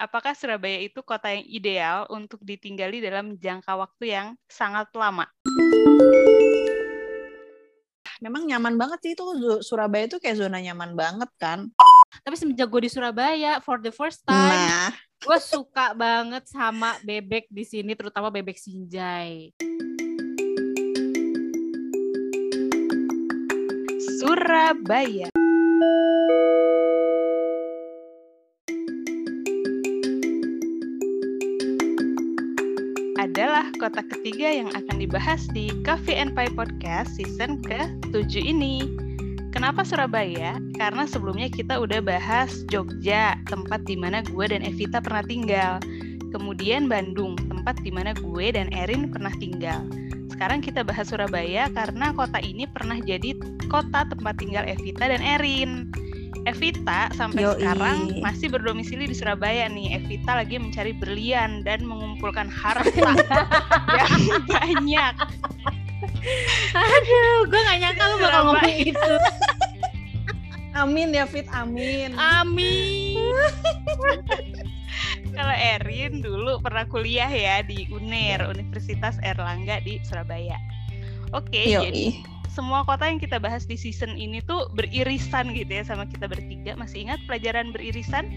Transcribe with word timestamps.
apakah 0.00 0.32
Surabaya 0.32 0.80
itu 0.80 1.04
kota 1.04 1.28
yang 1.28 1.44
ideal 1.44 2.08
untuk 2.08 2.40
ditinggali 2.40 3.04
dalam 3.04 3.36
jangka 3.36 3.76
waktu 3.76 4.04
yang 4.08 4.26
sangat 4.48 4.88
lama? 4.96 5.28
Memang 8.20 8.48
nyaman 8.48 8.76
banget 8.80 8.98
sih 9.04 9.12
itu 9.12 9.24
Surabaya 9.60 10.08
itu 10.08 10.16
kayak 10.16 10.40
zona 10.40 10.60
nyaman 10.60 10.96
banget 10.96 11.28
kan. 11.36 11.68
Tapi 12.24 12.34
semenjak 12.36 12.68
gue 12.68 12.88
di 12.88 12.90
Surabaya 12.90 13.60
for 13.60 13.80
the 13.80 13.92
first 13.92 14.24
time, 14.24 14.68
Nah, 14.68 14.92
gue 15.20 15.38
suka 15.40 15.92
banget 15.92 16.48
sama 16.48 16.96
bebek 17.04 17.48
di 17.52 17.64
sini, 17.64 17.92
terutama 17.92 18.32
bebek 18.32 18.56
Sinjai. 18.56 19.52
Surabaya. 24.20 25.32
Kota 33.80 34.04
ketiga 34.04 34.60
yang 34.60 34.68
akan 34.76 35.00
dibahas 35.00 35.48
di 35.56 35.72
Coffee 35.88 36.12
and 36.12 36.36
Pie 36.36 36.52
Podcast 36.52 37.16
season 37.16 37.64
ke-7 37.64 38.52
ini. 38.52 38.84
Kenapa 39.56 39.88
Surabaya? 39.88 40.60
Karena 40.76 41.08
sebelumnya 41.08 41.48
kita 41.48 41.80
udah 41.80 42.04
bahas 42.04 42.52
Jogja, 42.68 43.40
tempat 43.48 43.88
di 43.88 43.96
mana 43.96 44.20
gue 44.20 44.44
dan 44.52 44.60
Evita 44.60 45.00
pernah 45.00 45.24
tinggal. 45.24 45.80
Kemudian 46.28 46.92
Bandung, 46.92 47.40
tempat 47.48 47.80
di 47.80 47.88
mana 47.88 48.12
gue 48.12 48.52
dan 48.52 48.68
Erin 48.76 49.08
pernah 49.08 49.32
tinggal. 49.40 49.80
Sekarang 50.28 50.60
kita 50.60 50.84
bahas 50.84 51.08
Surabaya 51.08 51.72
karena 51.72 52.12
kota 52.12 52.36
ini 52.44 52.68
pernah 52.68 53.00
jadi 53.00 53.32
kota 53.72 54.04
tempat 54.12 54.36
tinggal 54.36 54.68
Evita 54.68 55.08
dan 55.08 55.24
Erin. 55.24 55.88
Evita 56.48 57.12
sampai 57.12 57.44
Yoi. 57.44 57.60
sekarang 57.60 57.98
masih 58.24 58.48
berdomisili 58.48 59.04
di 59.04 59.16
Surabaya 59.16 59.68
nih. 59.68 60.00
Evita 60.00 60.32
lagi 60.36 60.56
mencari 60.56 60.96
berlian 60.96 61.60
dan 61.62 61.84
mengumpulkan 61.84 62.48
harta 62.48 62.86
yang 64.00 64.22
banyak. 64.48 65.14
Aduh, 66.72 67.36
gue 67.44 67.60
gak 67.60 67.78
nyangka 67.80 68.04
lu 68.08 68.16
bakal 68.18 68.40
ngomong 68.48 68.56
Surabaya. 68.56 68.88
itu. 68.88 69.12
amin 70.70 71.12
ya 71.12 71.26
Fit, 71.28 71.44
amin. 71.52 72.16
Amin. 72.16 73.20
Kalau 75.36 75.56
Erin 75.56 76.20
dulu 76.20 76.60
pernah 76.60 76.84
kuliah 76.86 77.30
ya 77.30 77.62
di 77.62 77.86
UNER, 77.88 78.50
Universitas 78.50 79.16
Erlangga 79.22 79.80
di 79.80 80.02
Surabaya. 80.02 80.58
Oke, 81.30 81.70
jadi 81.70 82.18
Yoi. 82.18 82.26
Semua 82.60 82.84
kota 82.84 83.08
yang 83.08 83.16
kita 83.16 83.40
bahas 83.40 83.64
di 83.64 83.72
season 83.72 84.20
ini 84.20 84.44
tuh 84.44 84.68
beririsan 84.76 85.56
gitu 85.56 85.80
ya 85.80 85.84
sama 85.88 86.04
kita 86.04 86.28
bertiga. 86.28 86.76
Masih 86.76 87.08
ingat 87.08 87.16
pelajaran 87.24 87.72
beririsan 87.72 88.28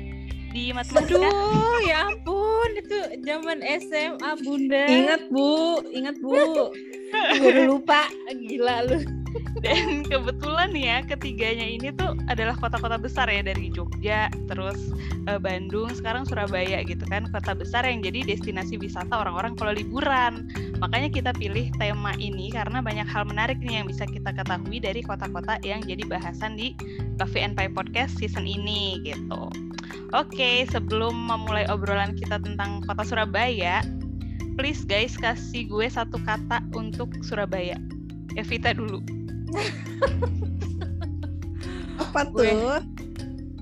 di 0.56 0.72
matematika? 0.72 1.28
Aduh, 1.28 1.84
ya 1.84 2.08
ampun, 2.08 2.70
itu 2.80 3.20
zaman 3.28 3.60
SMA, 3.84 4.32
Bunda. 4.48 4.88
Ingat 4.88 5.22
Bu, 5.28 5.84
ingat 5.92 6.16
Bu. 6.24 6.72
baru 7.44 7.76
lupa. 7.76 8.08
Gila 8.32 8.88
lu. 8.88 9.23
Dan 9.64 10.04
kebetulan 10.06 10.76
ya 10.76 11.02
ketiganya 11.02 11.64
ini 11.64 11.90
tuh 11.96 12.14
adalah 12.28 12.54
kota-kota 12.58 13.00
besar 13.00 13.32
ya 13.32 13.42
dari 13.42 13.72
Jogja, 13.72 14.28
terus 14.52 14.92
eh, 15.26 15.40
Bandung, 15.40 15.90
sekarang 15.94 16.28
Surabaya 16.28 16.84
gitu 16.84 17.04
kan, 17.08 17.30
kota 17.32 17.56
besar 17.56 17.88
yang 17.88 18.04
jadi 18.04 18.28
destinasi 18.28 18.78
wisata 18.78 19.14
orang-orang 19.14 19.56
kalau 19.56 19.74
liburan. 19.74 20.52
Makanya 20.84 21.10
kita 21.10 21.32
pilih 21.38 21.72
tema 21.80 22.12
ini 22.20 22.52
karena 22.52 22.84
banyak 22.84 23.08
hal 23.08 23.24
menarik 23.24 23.58
nih 23.64 23.82
yang 23.82 23.88
bisa 23.88 24.04
kita 24.04 24.36
ketahui 24.36 24.84
dari 24.84 25.00
kota-kota 25.00 25.58
yang 25.64 25.80
jadi 25.86 26.04
bahasan 26.06 26.60
di 26.60 26.76
Coffee 27.18 27.42
and 27.46 27.56
Pie 27.56 27.72
Podcast 27.72 28.20
season 28.20 28.44
ini 28.44 29.00
gitu. 29.02 29.48
Oke, 30.14 30.68
sebelum 30.70 31.16
memulai 31.26 31.66
obrolan 31.72 32.14
kita 32.14 32.38
tentang 32.38 32.86
kota 32.86 33.02
Surabaya, 33.02 33.82
please 34.60 34.86
guys 34.86 35.18
kasih 35.18 35.66
gue 35.66 35.88
satu 35.90 36.22
kata 36.22 36.62
untuk 36.78 37.10
Surabaya. 37.26 37.80
Evita 38.38 38.74
dulu. 38.78 39.23
Apa 42.00 42.22
Gue. 42.30 42.46
tuh? 42.46 42.80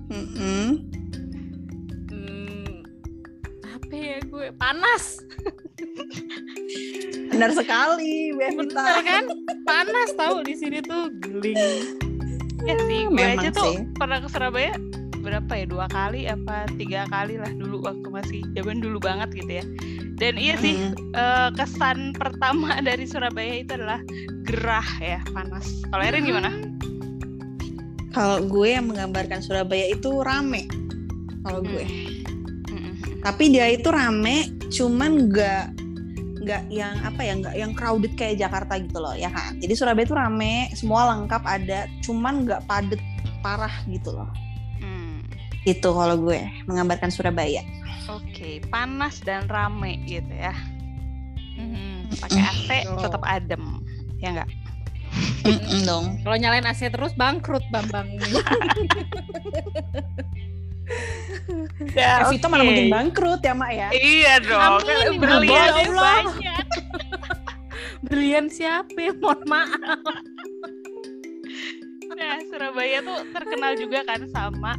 Mm-mm. 0.07 0.67
Hmm, 2.07 2.83
apa 3.63 3.93
ya 3.93 4.17
gue? 4.21 4.47
Panas. 4.55 5.19
Benar 7.31 7.51
sekali, 7.51 8.35
Bener 8.35 8.59
Evita. 8.59 9.01
kan? 9.01 9.23
Panas 9.63 10.09
tahu 10.13 10.43
di 10.43 10.53
sini 10.53 10.79
tuh 10.81 11.09
geling. 11.17 11.57
Ya 12.61 12.75
sih, 12.85 13.07
gue 13.07 13.09
Memang 13.09 13.39
aja 13.39 13.49
tuh 13.49 13.71
sih. 13.71 13.77
pernah 13.95 14.19
ke 14.19 14.27
Surabaya 14.27 14.75
berapa 15.21 15.53
ya 15.53 15.65
dua 15.69 15.85
kali 15.87 16.25
apa 16.25 16.65
tiga 16.75 17.05
kali 17.05 17.37
lah 17.37 17.49
dulu 17.53 17.85
waktu 17.85 18.07
masih 18.09 18.41
zaman 18.51 18.81
dulu 18.81 18.97
banget 18.99 19.29
gitu 19.33 19.51
ya. 19.59 19.63
Dan 20.21 20.37
iya 20.37 20.53
sih 20.61 20.77
eh, 20.93 21.49
kesan 21.57 22.13
pertama 22.13 22.77
dari 22.87 23.09
Surabaya 23.09 23.65
itu 23.65 23.73
adalah 23.73 23.97
gerah 24.45 24.85
ya 25.01 25.19
panas. 25.33 25.81
Kalau 25.89 26.03
Erin 26.05 26.29
gimana? 26.29 26.53
Kalau 28.13 28.45
gue 28.45 28.69
yang 28.69 28.85
menggambarkan 28.85 29.41
Surabaya 29.41 29.89
itu 29.89 30.21
rame. 30.21 30.69
Kalau 31.41 31.65
gue. 31.65 31.85
Mm-mm. 32.69 32.93
Tapi 33.25 33.49
dia 33.49 33.65
itu 33.73 33.89
rame, 33.89 34.53
cuman 34.69 35.31
nggak 35.31 35.65
nggak 36.41 36.63
yang 36.73 36.97
apa 37.05 37.21
ya 37.21 37.33
nggak 37.37 37.55
yang 37.57 37.71
crowded 37.73 38.13
kayak 38.13 38.37
Jakarta 38.37 38.77
gitu 38.77 39.01
loh 39.01 39.17
ya 39.17 39.33
kan. 39.33 39.57
Jadi 39.57 39.73
Surabaya 39.73 40.05
itu 40.05 40.13
rame, 40.13 40.69
semua 40.77 41.17
lengkap 41.17 41.43
ada, 41.49 41.89
cuman 42.05 42.45
nggak 42.45 42.61
padet 42.69 43.01
parah 43.41 43.73
gitu 43.89 44.13
loh. 44.13 44.29
Hmm, 45.61 45.69
Itu 45.69 45.89
kalau 45.91 46.17
gue 46.19 46.39
menggambarkan 46.65 47.09
Surabaya. 47.09 47.61
Oke, 48.07 48.59
panas 48.67 49.21
dan 49.21 49.45
rame 49.45 50.01
gitu 50.03 50.31
ya. 50.31 50.53
Mhm. 51.53 52.09
Pakai 52.17 52.41
AC 52.41 52.69
Oh. 52.87 52.97
tetap 52.99 53.21
adem, 53.21 53.79
ya 54.17 54.33
enggak? 54.33 54.49
Mm-mm 55.41 55.79
dong. 55.83 56.05
Kalau 56.21 56.35
nyalain 56.35 56.65
AC 56.65 56.87
terus 56.87 57.13
bangkrut 57.13 57.63
Bambang. 57.69 58.09
Ya, 61.93 62.27
Evita 62.27 62.51
mana 62.51 62.67
mungkin 62.67 62.91
bangkrut 62.91 63.39
ya 63.39 63.55
mak 63.55 63.71
ya? 63.71 63.87
Iya 63.91 64.43
dong, 64.43 64.83
Amin, 64.83 65.17
berliannya 65.17 65.87
Allah. 65.87 66.19
banyak. 66.27 66.65
Berlian 68.05 68.51
siapa? 68.51 68.91
Mohon 69.15 69.41
maaf. 69.47 69.79
Nah, 72.11 72.35
Surabaya 72.43 72.99
tuh 72.99 73.23
terkenal 73.31 73.71
juga 73.77 74.03
kan 74.03 74.27
sama 74.27 74.75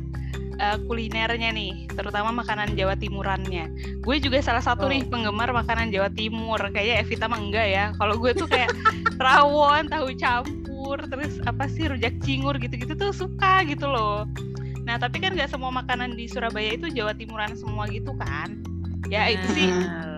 eh, 0.62 0.78
kulinernya 0.86 1.50
nih, 1.50 1.90
terutama 1.90 2.30
makanan 2.30 2.78
Jawa 2.78 2.94
Timurannya. 2.94 3.66
Gue 3.98 4.22
juga 4.22 4.38
salah 4.38 4.62
satu 4.62 4.86
Oh. 4.86 4.90
nih 4.90 5.02
penggemar 5.10 5.50
makanan 5.50 5.90
Jawa 5.90 6.06
Timur. 6.14 6.62
Kayaknya 6.70 6.96
Evita 7.02 7.26
mah 7.26 7.42
enggak 7.42 7.66
ya. 7.66 7.84
Kalau 7.98 8.14
gue 8.14 8.30
tuh 8.30 8.46
kayak 8.46 8.70
rawon, 9.24 9.90
tahu 9.90 10.14
campur, 10.14 11.02
terus 11.10 11.42
apa 11.44 11.66
sih 11.66 11.90
rujak 11.90 12.14
cingur 12.22 12.54
gitu-gitu 12.62 12.94
tuh 12.94 13.10
suka 13.10 13.66
gitu 13.66 13.90
loh. 13.90 14.22
Nah, 14.82 14.98
tapi 14.98 15.18
kan 15.18 15.34
nggak 15.34 15.50
semua 15.50 15.70
makanan 15.70 16.14
di 16.14 16.26
Surabaya 16.26 16.74
itu 16.74 16.90
Jawa 16.90 17.14
Timuran 17.14 17.54
semua 17.54 17.86
gitu 17.90 18.14
kan. 18.18 18.62
Ya 19.10 19.28
itu 19.28 19.44
sih 19.52 19.68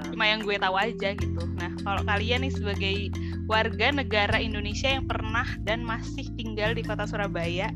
cuma 0.09 0.31
yang 0.31 0.47
gue 0.47 0.55
tahu 0.55 0.79
aja 0.79 1.17
gitu. 1.19 1.43
Nah, 1.59 1.75
kalau 1.83 2.01
kalian 2.07 2.47
nih 2.47 2.53
sebagai 2.55 2.97
warga 3.45 3.91
negara 3.91 4.39
Indonesia 4.39 4.89
yang 4.89 5.05
pernah 5.05 5.45
dan 5.67 5.83
masih 5.83 6.31
tinggal 6.39 6.73
di 6.73 6.81
kota 6.81 7.05
Surabaya, 7.05 7.69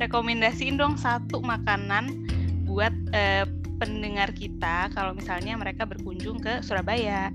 rekomendasiin 0.00 0.76
dong 0.76 1.00
satu 1.00 1.40
makanan 1.40 2.28
buat 2.68 2.92
eh, 3.16 3.48
pendengar 3.76 4.32
kita 4.32 4.88
kalau 4.96 5.12
misalnya 5.12 5.52
mereka 5.56 5.84
berkunjung 5.84 6.40
ke 6.40 6.64
Surabaya. 6.64 7.28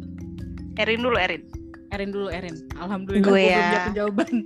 Erin 0.80 1.04
dulu, 1.04 1.20
Erin. 1.20 1.44
Erin 1.92 2.16
dulu 2.16 2.32
Erin. 2.32 2.56
Alhamdulillah 2.80 3.28
Gue 3.28 3.44
belum 3.44 3.52
ya. 3.52 3.68
dapat 3.76 3.94
jawaban. 3.94 4.34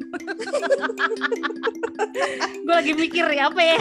gue 2.65 2.73
lagi 2.73 2.93
mikir 2.97 3.25
ya 3.29 3.53
apa 3.53 3.61
ya. 3.61 3.77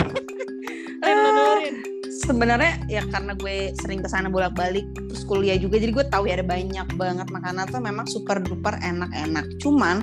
Erin 1.02 1.18
lu 1.18 1.30
dulu, 1.32 1.52
Erin. 1.58 1.76
Sebenarnya 2.14 2.78
ya 2.86 3.02
karena 3.10 3.34
gue 3.34 3.74
sering 3.82 3.98
ke 3.98 4.08
sana 4.08 4.30
bolak-balik 4.30 4.86
terus 5.10 5.26
kuliah 5.26 5.58
juga 5.58 5.82
jadi 5.82 5.90
gue 5.90 6.06
tahu 6.06 6.30
ya 6.30 6.38
ada 6.38 6.46
banyak 6.46 6.86
banget 6.94 7.26
makanan 7.34 7.66
tuh 7.74 7.82
memang 7.82 8.06
super 8.06 8.38
duper 8.38 8.78
enak-enak. 8.78 9.58
Cuman 9.58 9.98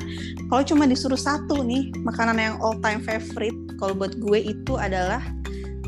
kalau 0.52 0.64
cuma 0.68 0.84
disuruh 0.84 1.20
satu 1.20 1.64
nih 1.64 1.88
makanan 2.04 2.38
yang 2.38 2.56
all 2.60 2.76
time 2.84 3.00
favorite 3.00 3.56
kalau 3.80 3.96
buat 3.96 4.20
gue 4.20 4.40
itu 4.52 4.76
adalah 4.76 5.24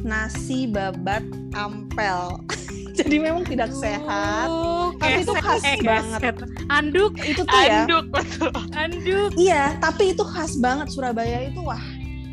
nasi 0.03 0.67
babat 0.67 1.23
ampel. 1.55 2.39
jadi 2.97 3.15
memang 3.17 3.43
tidak 3.47 3.73
sehat. 3.73 4.47
Uh, 4.47 4.93
Tapi 5.01 5.25
itu 5.25 5.33
khas 5.33 5.63
eh, 5.65 5.79
banget. 5.81 6.35
Anduk, 6.69 7.13
Itu 7.19 7.41
tuh 7.43 7.59
ya. 7.59 7.83
Anduk 7.83 8.05
betul. 8.13 8.53
anduk. 8.77 9.31
Iya, 9.35 9.75
tapi 9.81 10.13
itu 10.13 10.23
khas 10.23 10.55
banget 10.61 10.93
Surabaya 10.93 11.49
itu 11.49 11.59
wah. 11.65 11.81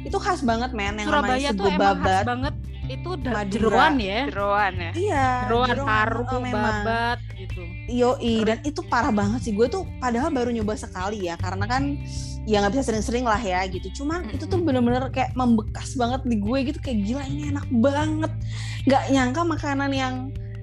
Itu 0.04 0.16
khas 0.20 0.44
banget 0.44 0.72
men 0.76 1.00
yang 1.00 1.08
Surabaya 1.08 1.48
namanya 1.48 1.50
tuh 1.56 1.66
emang 1.69 1.78
khas 1.78 1.81
babat. 1.81 2.25
banget. 2.28 2.54
Itu 2.90 3.14
da- 3.14 3.31
Madura. 3.38 3.54
jeroan 3.70 3.94
ya. 3.96 4.20
Jeroan 4.26 4.75
ya. 4.75 4.90
Iya, 4.92 5.26
Jeroan, 5.46 5.76
paru, 5.78 6.22
oh, 6.26 6.40
memang. 6.42 6.82
babat 6.82 7.19
gitu. 7.38 7.62
Yoi, 7.87 8.34
dan 8.42 8.58
itu 8.62 8.82
parah 8.82 9.10
banget 9.10 9.46
sih. 9.46 9.52
Gue 9.54 9.66
tuh 9.66 9.87
padahal 9.98 10.31
baru 10.31 10.50
nyoba 10.50 10.75
sekali 10.75 11.25
ya, 11.25 11.38
karena 11.38 11.64
kan 11.64 11.94
ya 12.42 12.58
nggak 12.58 12.72
bisa 12.72 12.90
sering-sering 12.90 13.22
lah 13.22 13.38
ya 13.38 13.62
gitu. 13.64 14.02
Cuman 14.02 14.26
itu 14.28 14.42
tuh 14.42 14.58
bener-bener 14.58 15.06
kayak 15.08 15.32
membekas 15.32 15.94
banget 15.94 16.22
di 16.25 16.37
gue 16.37 16.58
gitu, 16.66 16.78
kayak 16.78 16.98
gila 17.00 17.22
ini 17.25 17.42
enak 17.48 17.66
banget. 17.72 18.32
Nggak 18.84 19.02
nyangka 19.08 19.40
makanan 19.44 19.90
yang 19.90 20.14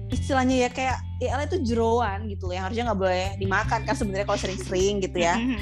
istilahnya 0.08 0.56
ya 0.64 0.68
kayak 0.68 0.98
ya 1.20 1.36
elah 1.36 1.44
itu 1.44 1.60
jeroan 1.62 2.28
gitu 2.28 2.48
loh 2.48 2.56
yang 2.56 2.64
harusnya 2.64 2.88
nggak 2.88 2.96
boleh 2.98 3.28
dimakan 3.36 3.80
kan 3.84 3.92
sebenarnya 3.92 4.24
kalau 4.24 4.40
sering-sering 4.40 5.04
gitu 5.04 5.18
ya 5.18 5.36
Hmm. 5.36 5.56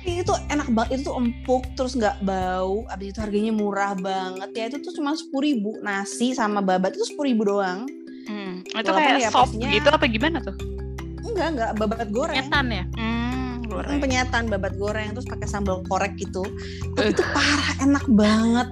Tapi 0.00 0.16
itu 0.18 0.32
enak 0.48 0.68
banget 0.70 0.90
itu 0.96 1.02
tuh 1.04 1.14
empuk 1.14 1.62
terus 1.72 1.92
nggak 1.92 2.16
bau 2.20 2.88
abis 2.88 3.12
itu 3.12 3.18
harganya 3.18 3.52
murah 3.52 3.92
banget 3.94 4.48
ya 4.50 4.64
itu 4.66 4.80
tuh 4.80 4.92
cuma 4.92 5.12
sepuluh 5.12 5.44
ribu 5.46 5.76
nasi 5.78 6.32
sama 6.32 6.58
babat 6.58 6.92
itu 6.92 7.04
sepuluh 7.06 7.28
ribu 7.28 7.44
doang 7.46 7.84
Hmm, 8.22 8.62
itu 8.62 8.78
Walaupun 8.78 8.94
kayak 8.96 9.18
ya 9.18 9.28
sop 9.28 9.44
porsinya- 9.44 9.68
gitu 9.70 9.88
apa 9.90 10.04
gimana 10.06 10.38
tuh? 10.38 10.54
enggak 11.22 11.48
enggak 11.50 11.70
babat 11.76 12.08
goreng 12.08 12.36
Penyetan 12.38 12.66
ya? 12.70 12.84
Hmm, 12.90 13.10
Hmm, 13.20 13.54
goreng. 13.66 13.98
penyetan 13.98 14.44
babat 14.46 14.74
goreng 14.74 15.08
terus 15.10 15.26
pakai 15.26 15.46
sambal 15.46 15.84
korek 15.84 16.16
gitu 16.16 16.42
tapi 16.92 17.10
itu 17.10 17.22
parah 17.26 17.70
enak 17.80 18.04
banget 18.08 18.68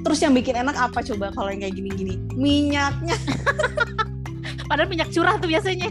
terus 0.00 0.18
yang 0.18 0.32
bikin 0.32 0.56
enak 0.56 0.74
apa 0.74 1.02
coba 1.02 1.28
kalau 1.30 1.48
yang 1.48 1.60
kayak 1.60 1.76
gini-gini 1.76 2.16
minyaknya 2.32 3.20
Padahal 4.62 4.86
minyak 4.86 5.10
curah 5.10 5.34
tuh 5.34 5.50
biasanya. 5.50 5.90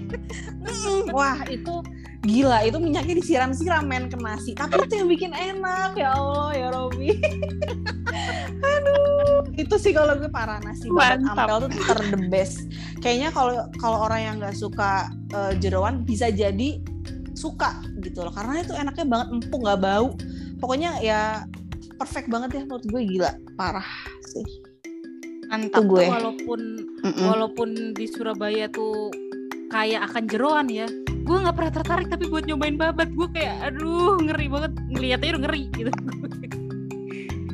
Mm, 0.61 1.11
wah 1.11 1.35
itu 1.45 1.83
gila 2.19 2.67
itu 2.67 2.75
minyaknya 2.83 3.15
disiram-siram 3.23 3.87
men 3.87 4.11
ke 4.11 4.19
nasi 4.19 4.51
tapi 4.51 4.75
itu 4.83 4.99
yang 4.99 5.07
bikin 5.07 5.31
enak 5.31 5.95
ya 5.95 6.11
Allah 6.11 6.51
ya 6.51 6.67
Robi 6.75 7.15
aduh 8.75 9.47
itu 9.55 9.75
sih 9.79 9.95
kalau 9.95 10.19
gue 10.19 10.27
parah 10.27 10.59
nasi 10.59 10.91
babat 10.91 11.23
Mantap. 11.23 11.47
ampel 11.47 11.57
tuh 11.63 11.71
ter 11.79 11.99
the 12.11 12.19
best 12.27 12.67
kayaknya 12.99 13.31
kalau 13.31 13.63
kalau 13.79 14.03
orang 14.03 14.21
yang 14.21 14.35
nggak 14.43 14.57
suka 14.57 15.07
eh, 15.31 15.53
jeroan 15.63 16.03
bisa 16.03 16.27
jadi 16.27 16.83
suka 17.39 17.79
gitu 18.03 18.27
loh 18.27 18.35
karena 18.35 18.67
itu 18.67 18.75
enaknya 18.75 19.05
banget 19.07 19.27
empuk 19.39 19.59
nggak 19.63 19.79
bau 19.79 20.11
pokoknya 20.59 20.99
ya 20.99 21.47
perfect 21.95 22.27
banget 22.27 22.59
ya 22.59 22.61
menurut 22.67 22.83
gue 22.83 23.01
gila 23.15 23.31
parah 23.55 23.87
sih 24.27 24.43
Mantap. 25.49 25.81
Gue. 25.89 26.05
Walaupun 26.05 26.61
Mm-mm. 27.01 27.25
walaupun 27.25 27.69
di 27.97 28.05
Surabaya 28.05 28.69
tuh 28.69 29.09
kayak 29.73 30.05
akan 30.13 30.23
jeroan 30.29 30.69
ya. 30.69 30.85
Gue 31.29 31.37
nggak 31.39 31.55
pernah 31.55 31.69
tertarik 31.71 32.07
tapi 32.09 32.25
buat 32.25 32.43
nyobain 32.43 32.73
babat 32.73 33.13
gue 33.13 33.27
kayak 33.29 33.55
aduh 33.63 34.17
ngeri 34.17 34.49
banget 34.49 34.71
ngeliatnya 34.89 35.29
udah 35.29 35.41
ngeri 35.45 35.63
gitu. 35.71 35.91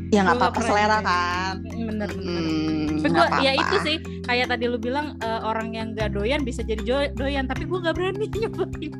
ya 0.09 0.23
nggak 0.23 0.37
apa-apa 0.39 0.59
selera 0.63 0.99
kan 1.03 1.55
Bener 1.67 2.07
bener. 2.07 2.39
Hmm, 2.39 3.03
Tapi 3.03 3.09
gue 3.11 3.27
ya 3.43 3.51
itu 3.51 3.75
sih 3.83 3.95
kayak 4.23 4.47
tadi 4.47 4.65
lu 4.65 4.79
bilang 4.79 5.19
eh, 5.19 5.41
orang 5.43 5.75
yang 5.75 5.91
gak 5.91 6.15
doyan 6.15 6.39
bisa 6.39 6.63
jadi 6.63 6.79
doyan 7.11 7.45
tapi 7.45 7.67
gue 7.67 7.77
nggak 7.77 7.91
berani 7.93 8.25
nyobain. 8.41 8.91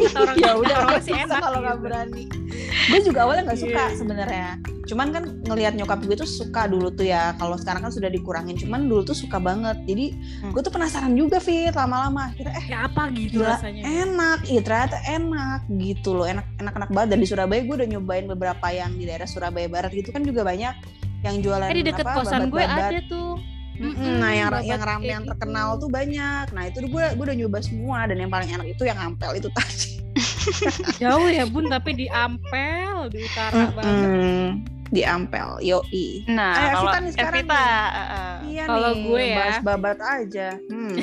Kata 0.00 0.18
orang 0.18 0.36
ya 0.40 0.52
udah 0.56 0.76
orang 0.88 1.02
sih 1.04 1.12
enak 1.12 1.38
kalau 1.38 1.60
nggak 1.60 1.76
gitu. 1.76 1.84
berani 1.84 2.24
gue 2.64 3.00
juga 3.04 3.18
awalnya 3.22 3.42
nggak 3.46 3.60
suka 3.60 3.82
Iya. 3.84 3.94
sebenarnya 3.94 4.48
cuman 4.84 5.08
kan 5.10 5.24
ngelihat 5.42 5.72
nyokap 5.74 6.00
gue 6.00 6.12
tuh 6.14 6.26
suka 6.26 6.64
dulu 6.64 6.88
tuh 6.88 7.04
ya 7.04 7.32
kalau 7.34 7.56
sekarang 7.56 7.80
kan 7.80 7.90
sudah 7.90 8.06
dikurangin 8.06 8.52
cuman 8.54 8.84
dulu 8.84 9.02
tuh 9.02 9.16
suka 9.16 9.36
banget 9.38 9.80
jadi 9.82 10.12
Hmm. 10.14 10.52
gue 10.52 10.60
tuh 10.60 10.70
penasaran 10.70 11.12
juga 11.12 11.38
Fit 11.38 11.72
lama-lama 11.72 12.28
akhirnya 12.28 12.54
eh 12.54 12.64
Ya 12.66 12.78
apa 12.84 13.08
gitu 13.10 13.38
gila 13.38 13.54
rasanya. 13.54 13.82
enak 13.82 14.38
iya 14.44 14.60
ternyata 14.60 14.96
enak 15.02 15.60
gitu 15.70 16.10
loh 16.12 16.26
enak 16.26 16.44
enak 16.58 16.74
enak 16.74 16.90
banget 16.90 17.08
dan 17.10 17.18
di 17.18 17.26
Surabaya 17.26 17.60
gue 17.60 17.74
udah 17.74 17.88
nyobain 17.90 18.26
beberapa 18.26 18.66
yang 18.68 18.92
di 18.92 19.04
daerah 19.04 19.24
Surabaya 19.24 19.66
Barat 19.66 19.90
gitu 19.90 20.08
kan 20.08 20.20
juga 20.20 20.42
banyak 20.42 20.74
yang 21.22 21.40
jualan 21.40 21.66
Eh 21.66 21.74
di 21.74 21.82
deket 21.82 22.04
apa, 22.04 22.14
kosan 22.14 22.46
gue 22.46 22.60
babat-babat. 22.60 22.90
ada 22.90 23.00
tuh. 23.06 23.40
Mm-mm, 23.76 24.14
nah 24.16 24.30
yang 24.30 24.48
babat 24.48 24.64
yang 24.64 24.80
rame 24.80 25.00
kayak 25.00 25.10
yang 25.10 25.22
gitu. 25.22 25.30
terkenal 25.34 25.68
tuh 25.76 25.88
banyak 25.88 26.46
nah 26.48 26.62
itu 26.64 26.78
gue 26.80 27.04
gue 27.10 27.24
udah 27.24 27.36
nyoba 27.36 27.58
semua 27.58 27.98
dan 28.04 28.16
yang 28.16 28.28
paling 28.28 28.46
enak 28.48 28.66
itu 28.68 28.82
yang 28.82 28.98
ampel 28.98 29.30
itu 29.32 29.50
tadi 29.50 29.98
Jauh 31.02 31.26
ya 31.26 31.42
bun 31.44 31.66
tapi 31.66 31.90
di 31.92 32.06
Ampel 32.06 33.10
di 33.10 33.18
utara 33.20 33.66
banget. 33.68 34.06
Mm-mm, 34.06 34.46
di 34.86 35.02
ampel 35.02 35.58
yoi 35.58 36.22
Nah, 36.28 36.54
Eh, 36.54 36.70
kalau 36.70 36.86
Evita 36.86 36.98
nih 37.00 37.12
sekarang 37.12 37.34
Evita, 37.42 37.58
nih. 37.58 37.66
uh, 37.66 37.98
uh, 37.98 38.34
Iya 38.44 38.64
Kalau 38.64 38.90
nih, 38.92 39.02
gue 39.02 39.18
ya. 39.20 39.34
bahas 39.36 39.58
babat 39.60 39.98
aja. 39.98 40.48
Hmm, 40.70 40.94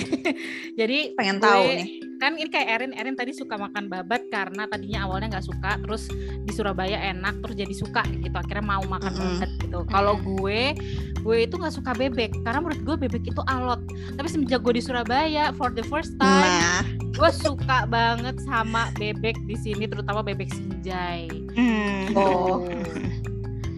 Jadi 0.73 0.97
pengen 1.11 1.37
gue- 1.37 1.43
tahu 1.43 1.63
nih. 1.73 1.87
Kan 2.21 2.37
ini 2.37 2.53
kayak 2.53 2.77
Erin 2.77 2.93
Erin 2.93 3.17
tadi 3.17 3.33
suka 3.33 3.57
makan 3.57 3.89
babat 3.89 4.29
karena 4.29 4.69
tadinya 4.69 5.09
awalnya 5.09 5.33
nggak 5.33 5.47
suka 5.49 5.81
terus 5.81 6.05
di 6.45 6.51
Surabaya 6.53 7.01
enak 7.09 7.41
terus 7.41 7.57
jadi 7.57 7.73
suka 7.73 8.05
gitu 8.13 8.37
akhirnya 8.37 8.61
mau 8.61 8.85
makan 8.85 9.09
Mm-mm. 9.09 9.25
babat 9.41 9.51
gitu. 9.65 9.79
Kalau 9.89 10.13
gue 10.21 10.77
gue 11.25 11.37
itu 11.41 11.57
nggak 11.57 11.73
suka 11.73 11.97
bebek 11.97 12.29
karena 12.45 12.61
menurut 12.61 12.81
gue 12.85 12.95
bebek 13.09 13.33
itu 13.33 13.41
alot. 13.49 13.81
Tapi 14.13 14.27
semenjak 14.29 14.61
gue 14.61 14.77
di 14.77 14.83
Surabaya 14.85 15.49
for 15.57 15.73
the 15.73 15.81
first 15.89 16.13
time 16.21 16.61
Nah, 16.61 16.85
gue 17.09 17.29
suka 17.33 17.89
banget 17.89 18.37
sama 18.45 18.93
bebek 19.01 19.41
di 19.49 19.57
sini 19.57 19.89
terutama 19.89 20.21
bebek 20.21 20.53
sinjai. 20.53 21.25
Hmm. 21.57 22.13
Oh. 22.13 22.61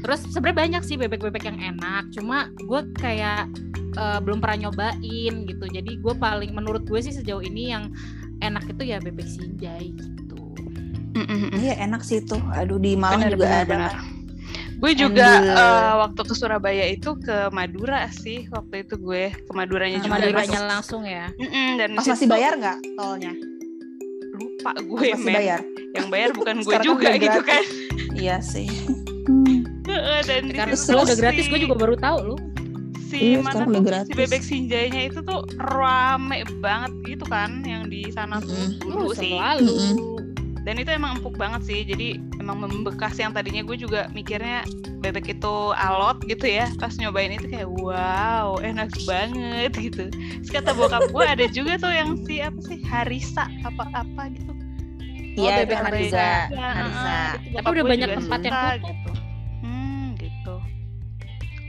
terus 0.04 0.19
sebenarnya 0.36 0.68
banyak 0.68 0.84
sih 0.84 1.00
bebek-bebek 1.00 1.48
yang 1.48 1.56
enak 1.63 2.12
cuma 2.12 2.51
gue 2.68 2.92
kayak 3.00 3.48
eh, 3.95 4.19
belum 4.19 4.44
pernah 4.44 4.68
nyobain 4.68 5.48
gitu. 5.48 5.66
Jadi 5.72 5.95
gue 5.95 6.13
paling 6.19 6.51
menurut 6.51 6.84
gue 6.84 7.00
sih 7.00 7.16
sejauh 7.16 7.40
ini 7.40 7.72
yang 7.72 7.88
enak 8.44 8.63
itu 8.68 8.84
ya 8.86 8.98
bebek 9.00 9.25
sinjai 9.25 9.90
gitu 9.90 10.36
Mm, 11.13 11.24
mm, 11.24 11.40
mm. 11.45 11.60
iya 11.60 11.74
enak 11.80 12.01
sih 12.01 12.19
tuh. 12.19 12.42
Aduh 12.51 12.78
di 12.78 12.98
Malang 12.98 13.22
Benar, 13.22 13.31
juga 13.31 13.45
benar, 13.45 13.54
ada. 13.56 13.69
benar. 13.69 13.92
kan. 13.92 14.06
Gue 14.75 14.92
juga 14.94 15.30
eh, 15.40 15.94
waktu 15.95 16.22
ke 16.22 16.34
Surabaya 16.34 16.86
itu 16.86 17.10
ke 17.16 17.38
Madura 17.50 18.10
sih 18.10 18.50
waktu 18.50 18.81
itu 18.81 18.98
gue 18.98 19.30
ke 19.30 19.51
Maduranya 19.51 20.01
Sama 20.01 20.18
juga. 20.18 20.34
Maduranya 20.34 20.60
Pas- 20.60 20.69
langsung 20.74 21.06
ya 21.06 21.30
Mm-mm, 21.31 21.69
dan 21.78 21.90
Pas 21.94 22.01
masih 22.04 22.18
situ 22.18 22.28
bayar 22.28 22.54
nggak 22.57 22.78
tolnya? 22.94 23.34
lupa 24.34 24.72
Pas 24.72 24.81
gue 24.81 25.07
masih 25.07 25.22
men. 25.22 25.36
bayar. 25.38 25.60
Yang 25.94 26.07
bayar 26.10 26.30
bukan 26.34 26.56
gue 26.57 26.66
Sekarang 26.74 26.81
kan 26.81 26.94
juga 26.98 27.10
gitu 27.16 27.40
kan. 27.45 27.63
Iya 28.13 28.36
sih. 28.42 28.68
Heeh, 29.94 30.19
dan 30.25 30.44
karena 30.50 30.74
setelah 30.74 31.06
udah 31.06 31.16
gratis 31.16 31.45
gue 31.45 31.60
juga 31.62 31.75
baru 31.78 31.94
tahu 31.94 32.19
loh 32.25 32.40
si 33.13 33.18
Iya, 33.30 33.45
mana 33.45 33.63
tuh 33.63 33.77
si 34.04 34.13
bebek 34.18 34.42
sinjainya 34.42 35.01
itu 35.06 35.21
tuh 35.21 35.45
rame 35.69 36.42
banget 36.57 36.89
gitu 37.06 37.30
kan 37.30 37.62
yang 37.62 37.86
di 37.86 38.10
sana 38.10 38.42
tuh 38.42 38.50
Mm-mm. 38.50 38.81
dulu 38.81 39.06
Oh, 39.06 39.13
sih. 39.13 39.30
selalu 39.30 39.77
dan 40.63 40.80
itu 40.80 40.89
emang 40.89 41.19
empuk 41.19 41.36
banget 41.36 41.62
sih 41.62 41.83
jadi 41.83 42.18
emang 42.39 42.63
membekas 42.63 43.19
yang 43.19 43.36
tadinya 43.36 43.62
gue 43.62 43.75
juga 43.75 44.07
mikirnya 44.10 44.63
bebek 44.98 45.36
itu 45.36 45.56
alot 45.75 46.24
gitu 46.24 46.48
ya 46.48 46.71
pas 46.80 46.95
nyobain 46.95 47.30
itu 47.30 47.45
kayak 47.45 47.68
wow 47.68 48.57
enak 48.63 48.88
banget 49.04 49.75
gitu 49.75 50.07
Terus 50.09 50.50
kata 50.50 50.71
bokap 50.71 51.04
gue 51.06 51.25
ada 51.27 51.45
juga 51.51 51.75
tuh 51.77 51.92
yang 51.92 52.16
si 52.24 52.39
apa 52.39 52.59
sih 52.63 52.80
harisa 52.81 53.45
apa 53.62 53.86
apa 53.94 54.31
gitu 54.31 54.56
Iya, 55.33 55.42
Oh, 55.42 55.50
bebek 55.66 55.77
Harisa. 55.81 56.27
Harisa. 56.45 56.68
heeh, 56.77 57.30
itu 57.44 57.57
Tapi 57.57 57.68
udah 57.68 57.83
banyak 57.83 58.09
tempat 58.13 58.39
yang 58.39 58.54
tutup. 58.54 58.69
gitu 58.86 58.94
gitu 58.94 59.12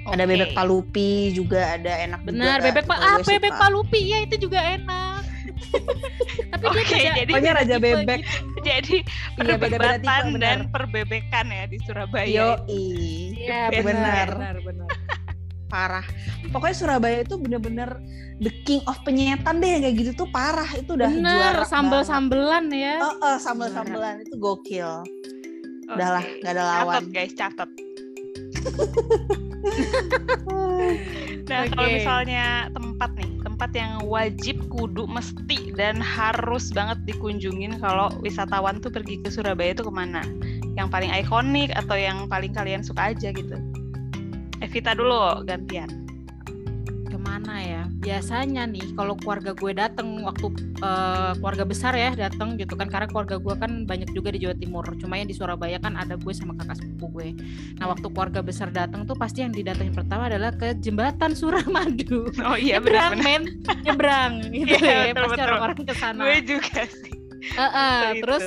Ada 0.07 0.21
Oke. 0.21 0.31
bebek 0.31 0.51
palupi 0.53 1.11
juga 1.33 1.61
ada 1.75 1.93
enak 1.99 2.21
juga. 2.21 2.29
benar 2.29 2.57
kan. 2.57 2.65
bebek 2.67 2.85
pa 2.85 2.95
ah 2.95 3.17
bebek 3.19 3.55
palupi 3.55 4.01
ya 4.05 4.19
itu 4.21 4.37
juga 4.39 4.61
enak 4.61 5.23
tapi 6.51 6.63
dia 6.63 6.71
Oke, 6.71 6.85
beda 6.85 6.99
jadi- 7.15 7.25
Pokoknya 7.27 7.53
raja 7.55 7.75
tipe 7.75 7.85
bebek. 7.87 8.21
gitu. 8.21 8.61
jadi 8.69 8.97
Iya, 8.97 9.05
tipe, 9.35 9.57
perdebatan 9.59 10.23
dan 10.37 10.59
perbebekan 10.69 11.47
ya 11.49 11.65
di 11.65 11.79
Surabaya 11.81 12.27
Yoi. 12.27 12.85
Iya 13.35 13.61
Benar. 13.73 14.29
benar 14.31 14.57
benar 14.61 14.89
Parah. 15.67 16.07
Pokoknya 16.49 16.77
Surabaya 16.77 17.19
itu 17.21 17.35
bener-bener 17.35 17.99
the 18.39 18.53
king 18.63 18.79
of 18.85 18.95
penyetan 19.03 19.59
deh 19.59 19.81
kayak 19.81 19.95
gitu 19.97 20.11
tuh 20.15 20.29
parah. 20.29 20.69
Itu 20.73 20.95
udah 20.95 21.09
benar 21.09 21.35
juara 21.35 21.65
sambel 21.65 21.91
banget. 21.99 22.09
sambelan 22.09 22.65
ya 22.71 22.95
Oh, 23.01 23.15
oh, 23.21 23.37
sambel-sambelan 23.37 24.15
itu 24.23 24.35
gokil. 24.37 25.03
Udahlah, 25.87 26.23
Oke. 26.23 26.39
nggak 26.41 26.53
ada 26.53 26.63
lawan. 26.63 26.95
Catat 26.95 27.07
guys, 27.11 27.33
catat. 27.35 27.71
Nah, 31.45 31.69
kalau 31.69 31.89
Oke. 31.89 31.97
misalnya 32.01 32.73
tempat 32.73 33.11
nih, 33.21 33.31
tempat 33.45 33.71
yang 33.77 33.93
wajib 34.09 34.65
kudu 34.73 35.05
mesti 35.05 35.77
dan 35.77 36.01
harus 36.01 36.73
banget 36.73 37.05
dikunjungin 37.05 37.77
kalau 37.85 38.09
wisatawan 38.25 38.81
tuh 38.81 38.89
pergi 38.89 39.21
ke 39.21 39.29
Surabaya 39.29 39.77
itu 39.77 39.85
ke 39.85 39.93
mana? 39.93 40.25
Yang 40.75 40.89
paling 40.89 41.13
ikonik 41.13 41.71
atau 41.77 41.97
yang 42.01 42.25
paling 42.33 42.57
kalian 42.57 42.81
suka 42.81 43.13
aja 43.13 43.29
gitu? 43.29 43.61
Evita 44.65 44.97
dulu 44.97 45.45
gantian. 45.45 46.04
Ke 47.25 47.33
mana 47.33 47.57
ya? 47.57 47.83
Biasanya 48.05 48.69
nih 48.69 48.93
kalau 48.93 49.17
keluarga 49.17 49.57
gue 49.57 49.73
datang 49.73 50.21
waktu 50.21 50.53
eh, 50.77 51.33
keluarga 51.41 51.65
besar 51.65 51.97
ya 51.97 52.13
datang 52.13 52.61
gitu 52.61 52.77
kan 52.77 52.93
karena 52.93 53.09
keluarga 53.09 53.41
gue 53.41 53.55
kan 53.57 53.89
banyak 53.89 54.13
juga 54.13 54.29
di 54.29 54.45
Jawa 54.45 54.53
Timur. 54.55 54.85
Cuma 55.01 55.17
yang 55.17 55.25
di 55.25 55.33
Surabaya 55.33 55.81
kan 55.81 55.97
ada 55.97 56.21
gue 56.21 56.33
sama 56.37 56.53
kakak 56.55 56.85
sepupu 56.85 57.09
gue. 57.17 57.29
Nah 57.81 57.89
waktu 57.89 58.05
keluarga 58.13 58.45
besar 58.45 58.69
datang 58.69 59.09
tuh 59.09 59.17
pasti 59.17 59.41
yang 59.41 59.57
didatengin 59.57 59.97
pertama 59.97 60.29
adalah 60.29 60.53
ke 60.53 60.77
jembatan 60.79 61.33
Suramadu. 61.41 62.29
Oh 62.45 62.61
iya 62.61 62.77
nyebrang 62.77 63.17
benar-benar. 63.17 63.25
men. 63.25 63.43
Nyebrang 63.89 64.33
gitu 64.55 64.77
Iya, 64.85 64.93
ya. 64.93 65.13
betul, 65.17 65.25
pasti 65.33 65.41
orang-orang 65.41 65.77
ke 65.81 65.95
sana. 65.97 66.21
Gue 66.21 66.37
juga 66.45 66.81
sih. 66.85 67.13
Eh, 67.57 67.73
Itu. 68.21 68.21
terus 68.21 68.45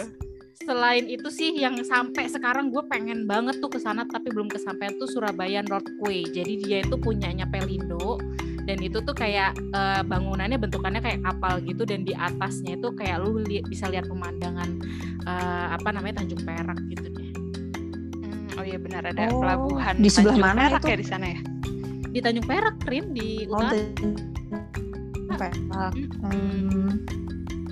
selain 0.68 1.08
itu 1.08 1.32
sih 1.32 1.56
yang 1.56 1.80
sampai 1.80 2.28
sekarang 2.28 2.68
gue 2.70 2.84
pengen 2.92 3.24
banget 3.24 3.64
tuh 3.64 3.72
ke 3.72 3.80
sana 3.80 4.04
tapi 4.04 4.28
belum 4.30 4.52
kesampaian 4.52 4.94
tuh 5.00 5.10
Surabaya 5.10 5.66
Northway. 5.66 6.30
Jadi 6.30 6.54
dia 6.62 6.78
itu 6.86 6.94
punyanya 7.00 7.50
Pelindo 7.50 8.22
dan 8.68 8.84
itu 8.84 9.00
tuh 9.00 9.16
kayak 9.16 9.56
eh, 9.56 10.02
bangunannya 10.04 10.60
bentukannya 10.60 11.00
kayak 11.00 11.24
kapal 11.24 11.64
gitu 11.64 11.88
dan 11.88 12.04
di 12.04 12.12
atasnya 12.12 12.76
itu 12.76 12.92
kayak 12.92 13.24
lu 13.24 13.40
li- 13.40 13.64
bisa 13.64 13.88
lihat 13.88 14.06
pemandangan 14.06 14.70
eh, 15.24 15.66
apa 15.72 15.90
namanya 15.90 16.20
Tanjung 16.20 16.44
Perak 16.44 16.76
gitu 16.92 17.08
deh. 17.08 17.30
Hmm, 18.22 18.48
oh 18.60 18.66
iya 18.68 18.76
benar 18.76 19.08
ada 19.08 19.32
Oh, 19.32 19.40
pelabuhan 19.40 19.96
di 19.96 20.12
sebelah 20.12 20.36
Tanjung 20.36 20.44
mana 20.46 20.62
Perak 20.62 20.82
itu? 20.82 20.88
ya 20.92 20.98
di 21.00 21.08
sana 21.08 21.26
ya? 21.28 21.40
Di 22.08 22.20
Tanjung 22.20 22.46
Perak, 22.46 22.76
Rin 22.84 23.06
di 23.12 23.30
Oh, 23.48 23.56
utara. 23.56 23.72
dan- 23.72 24.36
Perak. 25.38 25.94
Mm-mm. 25.96 26.28
Hmm, 26.28 26.92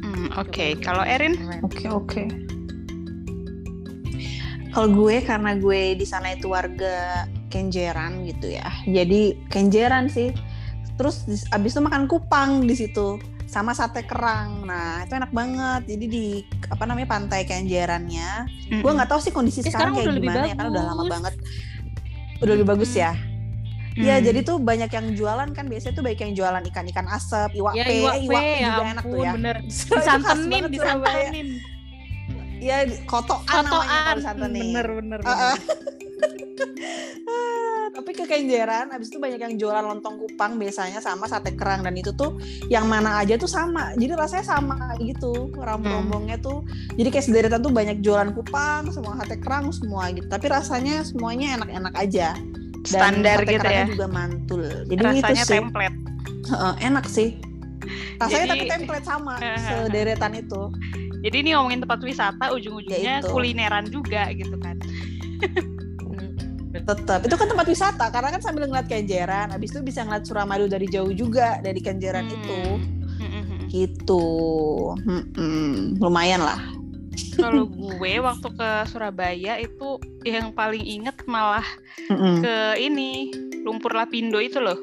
Hmm, 0.05 0.27
Oke, 0.37 0.77
kalau 0.79 1.01
Erin? 1.01 1.33
Oke 1.59 1.89
oke. 1.89 2.23
Kalau 4.69 4.91
gue 4.91 5.23
karena 5.23 5.55
gue 5.55 5.95
di 5.95 6.03
sana 6.03 6.35
itu 6.35 6.51
warga 6.51 7.23
Kenjeran 7.47 8.27
gitu 8.27 8.51
ya. 8.51 8.67
Jadi 8.83 9.33
Kenjeran 9.47 10.07
sih. 10.07 10.35
Terus 10.95 11.15
abis 11.51 11.71
itu 11.75 11.81
makan 11.83 12.07
kupang 12.07 12.63
di 12.63 12.75
situ 12.75 13.19
sama 13.45 13.75
sate 13.75 14.03
kerang. 14.03 14.63
Nah 14.63 15.03
itu 15.03 15.13
enak 15.13 15.31
banget. 15.31 15.81
Jadi 15.85 16.05
di 16.07 16.25
apa 16.67 16.83
namanya 16.83 17.07
pantai 17.11 17.43
Kenjerannya. 17.43 18.47
Gue 18.79 18.91
nggak 18.91 19.09
tahu 19.11 19.19
sih 19.19 19.31
kondisi 19.31 19.59
Eh, 19.61 19.69
sekarang, 19.69 19.93
sekarang 19.95 20.15
kayak 20.15 20.23
gimana 20.23 20.45
ya 20.47 20.55
kan 20.55 20.65
udah 20.71 20.83
lama 20.87 21.03
banget. 21.05 21.33
Udah 22.39 22.53
lebih 22.55 22.67
bagus 22.67 22.95
ya. 22.95 23.11
Hmm. 23.95 24.03
Iya, 24.03 24.19
jadi 24.19 24.43
tuh 24.43 24.59
banyak 24.59 24.91
yang 24.91 25.07
jualan 25.15 25.55
kan 25.55 25.71
biasanya 25.71 25.95
tuh 25.95 26.03
baik 26.03 26.19
yang 26.19 26.35
jualan 26.35 26.59
ikan-ikan 26.67 27.07
asap, 27.07 27.55
iwak 27.55 27.79
Ya 27.79 27.87
pe, 27.87 27.95
iwak 27.95 28.11
pe, 28.11 28.23
iwak 28.27 28.41
pe 28.43 28.51
ya 28.51 28.59
juga 28.59 28.75
ampun, 28.75 28.91
enak 28.91 29.03
tuh 29.07 29.19
ya. 29.23 29.31
bener. 29.39 29.55
Disantenin, 29.71 30.63
disantenin. 30.67 31.47
Iya, 32.59 32.77
kotoan, 33.07 33.43
namanya 33.47 33.63
kalau 33.63 33.83
Fotoan, 33.87 34.13
disantenin. 34.19 34.63
bener, 34.75 34.87
bener, 34.99 35.19
bener. 35.23 35.55
Ah, 37.25 37.86
Tapi 37.91 38.12
ke 38.12 38.25
Kenjeran, 38.25 38.91
abis 38.91 39.07
itu 39.07 39.17
banyak 39.17 39.39
yang 39.39 39.55
jualan 39.55 39.81
lontong 39.81 40.19
kupang 40.19 40.55
biasanya 40.55 41.00
sama 41.00 41.25
sate 41.25 41.55
kerang 41.55 41.81
dan 41.81 41.95
itu 41.95 42.12
tuh 42.12 42.38
yang 42.67 42.86
mana 42.86 43.17
aja 43.17 43.36
tuh 43.36 43.48
sama. 43.48 43.95
Jadi 43.95 44.13
rasanya 44.13 44.45
sama 44.45 44.75
gitu, 45.00 45.50
rombong-rombongnya 45.51 46.38
tuh. 46.38 46.62
Jadi 46.93 47.10
kayak 47.10 47.25
sederetan 47.25 47.62
tuh 47.62 47.72
banyak 47.72 48.00
jualan 48.00 48.29
kupang, 48.31 48.91
semua 48.91 49.15
sate 49.17 49.39
kerang 49.39 49.72
semua 49.72 50.12
gitu. 50.12 50.27
Tapi 50.27 50.45
rasanya 50.45 51.01
semuanya 51.01 51.55
enak-enak 51.57 51.93
aja. 51.95 52.36
Dan 52.86 52.86
Standar 52.86 53.38
sate 53.41 53.51
gitu 53.57 53.65
ya. 53.67 53.86
juga 53.88 54.05
mantul. 54.07 54.62
Jadi 54.86 55.01
Rasanya 55.01 55.25
itu 55.34 55.48
sih 55.48 55.57
template. 55.57 55.98
Enak 56.79 57.05
sih. 57.07 57.29
Rasanya 58.15 58.45
Jadi- 58.45 58.51
tapi 58.51 58.65
template 58.69 59.05
sama 59.05 59.34
sederetan 59.65 60.34
itu. 60.36 60.62
Jadi 61.25 61.36
ini 61.41 61.50
ngomongin 61.57 61.81
tempat 61.81 62.00
wisata, 62.00 62.53
ujung-ujungnya 62.53 63.17
Ya 63.17 63.25
kulineran 63.25 63.89
juga 63.89 64.29
gitu 64.29 64.53
kan. 64.62 64.77
Tetap. 66.85 67.25
Itu 67.25 67.33
kan 67.33 67.49
tempat 67.49 67.65
wisata 67.65 68.05
karena 68.13 68.29
kan 68.29 68.41
sambil 68.45 68.69
ngeliat 68.69 68.85
Kenjeran, 68.85 69.49
habis 69.49 69.73
itu 69.73 69.81
bisa 69.81 70.05
ngeliat 70.05 70.23
Suramadu 70.25 70.69
dari 70.69 70.85
jauh 70.85 71.09
juga 71.09 71.57
dari 71.65 71.81
Kenjeran 71.81 72.29
Hmm. 72.29 72.35
itu. 72.37 72.59
Mm-mm. 73.25 73.59
Gitu. 73.73 74.25
Mm-mm. 75.01 75.97
Lumayan 75.97 76.45
lah. 76.45 76.61
Kalau 77.35 77.67
gue 77.67 78.13
waktu 78.19 78.47
ke 78.53 78.69
Surabaya 78.91 79.59
itu 79.59 79.99
yang 80.27 80.51
paling 80.53 80.83
inget 80.83 81.15
malah 81.25 81.65
Mm-mm. 82.11 82.43
ke 82.43 82.55
ini 82.79 83.33
lumpur 83.65 83.91
lapindo 83.97 84.37
itu 84.37 84.61
loh. 84.61 84.77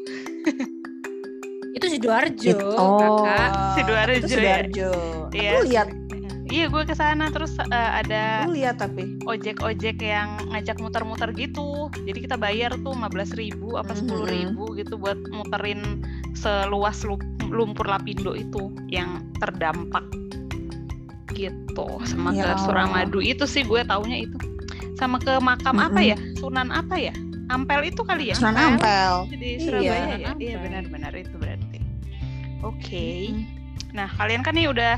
Itu 1.73 1.87
Sidoarjo. 1.89 2.57
Oh, 2.77 2.99
kakak. 3.25 3.51
Sidoarjo 3.79 4.17
Itu 4.17 4.27
ya? 4.27 4.35
Sidoarjo. 4.37 4.91
Iya. 5.33 5.51
Lu 5.55 5.61
lihat, 5.71 5.89
Iya 6.53 6.69
gue 6.69 6.85
ke 6.85 6.93
sana 6.93 7.27
terus 7.27 7.57
eh, 7.57 7.65
ada 7.97 8.45
lu 8.45 8.53
lihat 8.53 8.77
tapi. 8.77 9.17
ojek-ojek 9.25 9.97
yang 9.99 10.37
ngajak 10.47 10.77
muter-muter 10.77 11.33
gitu. 11.33 11.89
Jadi 11.99 12.19
kita 12.21 12.37
bayar 12.37 12.77
tuh 12.77 12.93
15.000 12.93 13.33
ribu 13.35 13.69
apa 13.75 13.91
Mhm. 13.91 14.01
10.000 14.05 14.29
ribu 14.29 14.65
gitu 14.75 14.95
buat 14.95 15.17
muterin 15.31 16.05
seluas 16.35 17.01
lu- 17.03 17.17
lumpur 17.49 17.85
lapindo 17.87 18.33
itu 18.35 18.63
yang 18.87 19.09
terdampak 19.37 20.05
gitu 21.33 21.89
sama 22.05 22.31
Ya 22.31 22.53
ke. 22.53 22.61
Suramadu 22.63 23.19
itu 23.19 23.45
sih 23.45 23.63
gue 23.63 23.81
taunya 23.83 24.21
itu 24.23 24.37
sama 24.95 25.17
ke 25.17 25.33
makam 25.39 25.81
apa 25.81 25.97
Mhm. 25.97 26.07
ya 26.07 26.17
Sunan 26.37 26.69
apa 26.71 27.01
ya 27.01 27.15
Ampel 27.49 27.81
itu 27.87 28.01
kali 28.03 28.29
ya 28.29 28.37
Sunan 28.37 28.55
Ampel. 28.55 29.29
di 29.31 29.57
Iya. 29.57 29.61
Surabaya 29.63 29.89
ya 29.91 30.05
Sunan 30.05 30.21
iya 30.21 30.29
Ampel. 30.29 30.61
benar-benar 30.61 31.13
itu 31.15 31.35
berarti 31.35 31.79
oke 32.63 33.07
Mm-mm. 33.27 33.45
Nah, 33.93 34.09
kalian 34.11 34.41
kan 34.41 34.53
nih 34.53 34.69
udah 34.69 34.97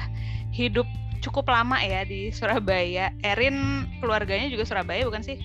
hidup 0.51 0.87
cukup 1.25 1.49
lama 1.49 1.81
ya 1.81 2.05
di 2.05 2.29
Surabaya. 2.29 3.09
Erin 3.25 3.89
keluarganya 4.05 4.53
juga 4.53 4.69
Surabaya 4.69 5.09
bukan 5.09 5.25
sih? 5.25 5.41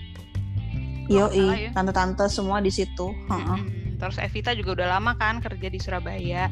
Nggak 1.08 1.32
salah 1.32 1.58
ya. 1.58 1.70
Tante-tante 1.72 2.26
semua 2.28 2.60
di 2.60 2.70
situ. 2.70 3.16
Heeh. 3.32 3.48
Mm-mm. 3.48 3.96
Terus 4.00 4.16
Evita 4.20 4.56
juga 4.56 4.80
udah 4.84 5.00
lama 5.00 5.16
kan 5.16 5.44
kerja 5.44 5.68
di 5.68 5.80
Surabaya. 5.80 6.48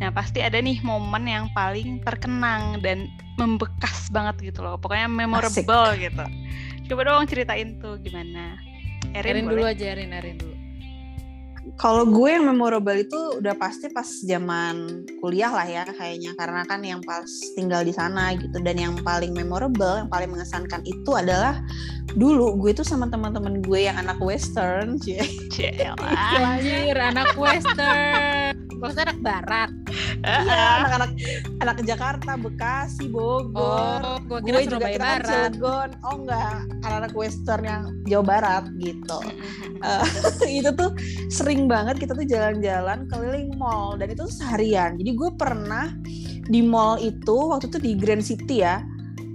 Nah, 0.00 0.10
pasti 0.10 0.40
ada 0.40 0.58
nih 0.58 0.80
momen 0.80 1.28
yang 1.28 1.46
paling 1.52 2.00
terkenang 2.02 2.80
dan 2.80 3.06
membekas 3.36 4.08
banget 4.10 4.50
gitu 4.50 4.64
loh. 4.64 4.80
Pokoknya 4.80 5.06
memorable 5.06 5.92
gitu. 6.00 6.24
Coba 6.90 7.00
dong 7.06 7.28
ceritain 7.30 7.78
tuh 7.78 8.00
gimana. 8.02 8.58
Erin, 9.14 9.44
Erin 9.44 9.46
dulu 9.46 9.62
aja, 9.62 9.84
Erin, 9.92 10.10
Erin 10.10 10.36
dulu. 10.40 10.56
Kalau 11.80 12.04
gue 12.04 12.28
yang 12.28 12.44
memorable 12.44 12.92
itu 12.92 13.40
udah 13.40 13.56
pasti 13.56 13.88
pas 13.88 14.04
zaman 14.04 15.08
kuliah 15.16 15.48
lah 15.48 15.64
ya 15.64 15.88
kayaknya 15.88 16.36
karena 16.36 16.60
kan 16.68 16.84
yang 16.84 17.00
pas 17.00 17.24
tinggal 17.56 17.80
di 17.80 17.96
sana 17.96 18.36
gitu 18.36 18.60
dan 18.60 18.76
yang 18.76 19.00
paling 19.00 19.32
memorable, 19.32 19.96
yang 19.96 20.12
paling 20.12 20.28
mengesankan 20.28 20.84
itu 20.84 21.10
adalah 21.16 21.56
dulu 22.12 22.60
gue 22.60 22.76
tuh 22.76 22.84
sama 22.84 23.08
teman-teman 23.08 23.64
gue 23.64 23.88
yang 23.88 23.96
anak 23.96 24.20
western, 24.20 25.00
cie. 25.00 25.24
Anjir, 26.36 27.00
anak 27.00 27.32
western. 27.40 28.49
Maksudnya 28.80 29.12
anak 29.12 29.20
barat. 29.20 29.70
Iya, 30.24 30.64
anak-anak 30.80 31.10
anak 31.60 31.76
Jakarta, 31.84 32.30
Bekasi, 32.40 33.04
Bogor. 33.12 34.00
Oh, 34.00 34.16
gua 34.24 34.40
kira 34.40 34.64
gue 34.64 34.72
juga 34.72 34.88
kan 34.96 35.00
Barat. 35.00 35.52
Cilegon. 35.52 35.90
Oh 36.08 36.14
enggak, 36.24 36.56
anak-anak 36.80 37.12
western 37.12 37.62
yang 37.68 37.82
Jawa 38.08 38.24
Barat 38.24 38.64
gitu. 38.80 39.20
itu 40.60 40.70
tuh 40.76 40.90
sering 41.28 41.68
banget 41.68 42.00
kita 42.00 42.12
tuh 42.16 42.24
jalan-jalan 42.24 43.08
keliling 43.08 43.52
mall 43.60 44.00
dan 44.00 44.08
itu 44.08 44.24
tuh 44.24 44.32
seharian. 44.32 44.96
Jadi 44.96 45.10
gue 45.12 45.30
pernah 45.36 45.92
di 46.50 46.60
mall 46.64 46.96
itu 47.00 47.36
waktu 47.52 47.68
itu 47.68 47.78
di 47.78 47.92
Grand 48.00 48.24
City 48.24 48.64
ya. 48.64 48.80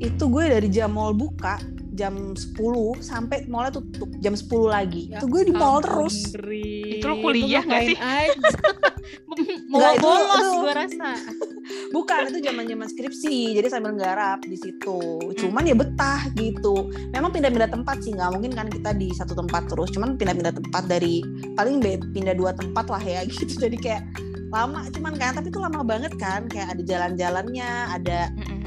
Itu 0.02 0.28
gue 0.28 0.50
dari 0.52 0.68
jam 0.68 0.98
mall 0.98 1.16
buka 1.16 1.75
jam 1.96 2.36
10 2.36 2.54
sampai 3.00 3.48
mallnya 3.48 3.80
tutup 3.80 4.12
jam 4.20 4.36
10 4.36 4.46
lagi. 4.68 5.08
Ya 5.10 5.18
itu 5.18 5.26
gue 5.26 5.42
di 5.48 5.54
mall 5.54 5.80
terus. 5.80 6.36
Itu 6.36 7.06
lu 7.06 7.16
kuliah 7.20 7.64
nggak 7.64 7.82
ngapain 7.82 7.90
sih? 7.90 7.98
aja? 7.98 8.50
Mau 9.70 9.78
Nggak, 9.80 9.94
itu- 9.94 10.04
bolos 10.04 10.40
itu- 10.40 10.60
gue 10.60 10.74
rasa. 10.74 11.10
Bukan 11.96 12.22
itu 12.30 12.40
zaman-zaman 12.42 12.88
skripsi. 12.88 13.38
Jadi 13.54 13.68
sambil 13.68 13.96
nggarap 13.96 14.44
di 14.44 14.54
situ. 14.54 15.00
Cuman 15.34 15.64
ya 15.64 15.74
betah 15.74 16.28
gitu. 16.34 16.88
Memang 17.10 17.32
pindah-pindah 17.32 17.72
tempat 17.72 18.00
sih 18.00 18.12
nggak 18.12 18.32
mungkin 18.32 18.52
kan 18.52 18.68
kita 18.68 18.92
di 18.92 19.10
satu 19.12 19.34
tempat 19.34 19.68
terus. 19.68 19.90
Cuman 19.90 20.16
pindah-pindah 20.16 20.54
tempat 20.54 20.84
dari 20.86 21.24
paling 21.56 21.80
pindah 22.12 22.36
dua 22.36 22.52
tempat 22.54 22.86
lah 22.88 23.02
ya 23.02 23.24
gitu. 23.28 23.56
Jadi 23.58 23.78
kayak 23.78 24.04
lama 24.54 24.86
cuman 24.94 25.14
kan 25.18 25.34
tapi 25.38 25.50
itu 25.50 25.60
lama 25.60 25.82
banget 25.82 26.14
kan 26.22 26.46
kayak 26.46 26.78
ada 26.78 26.84
jalan-jalannya 26.86 27.70
ada 27.92 28.20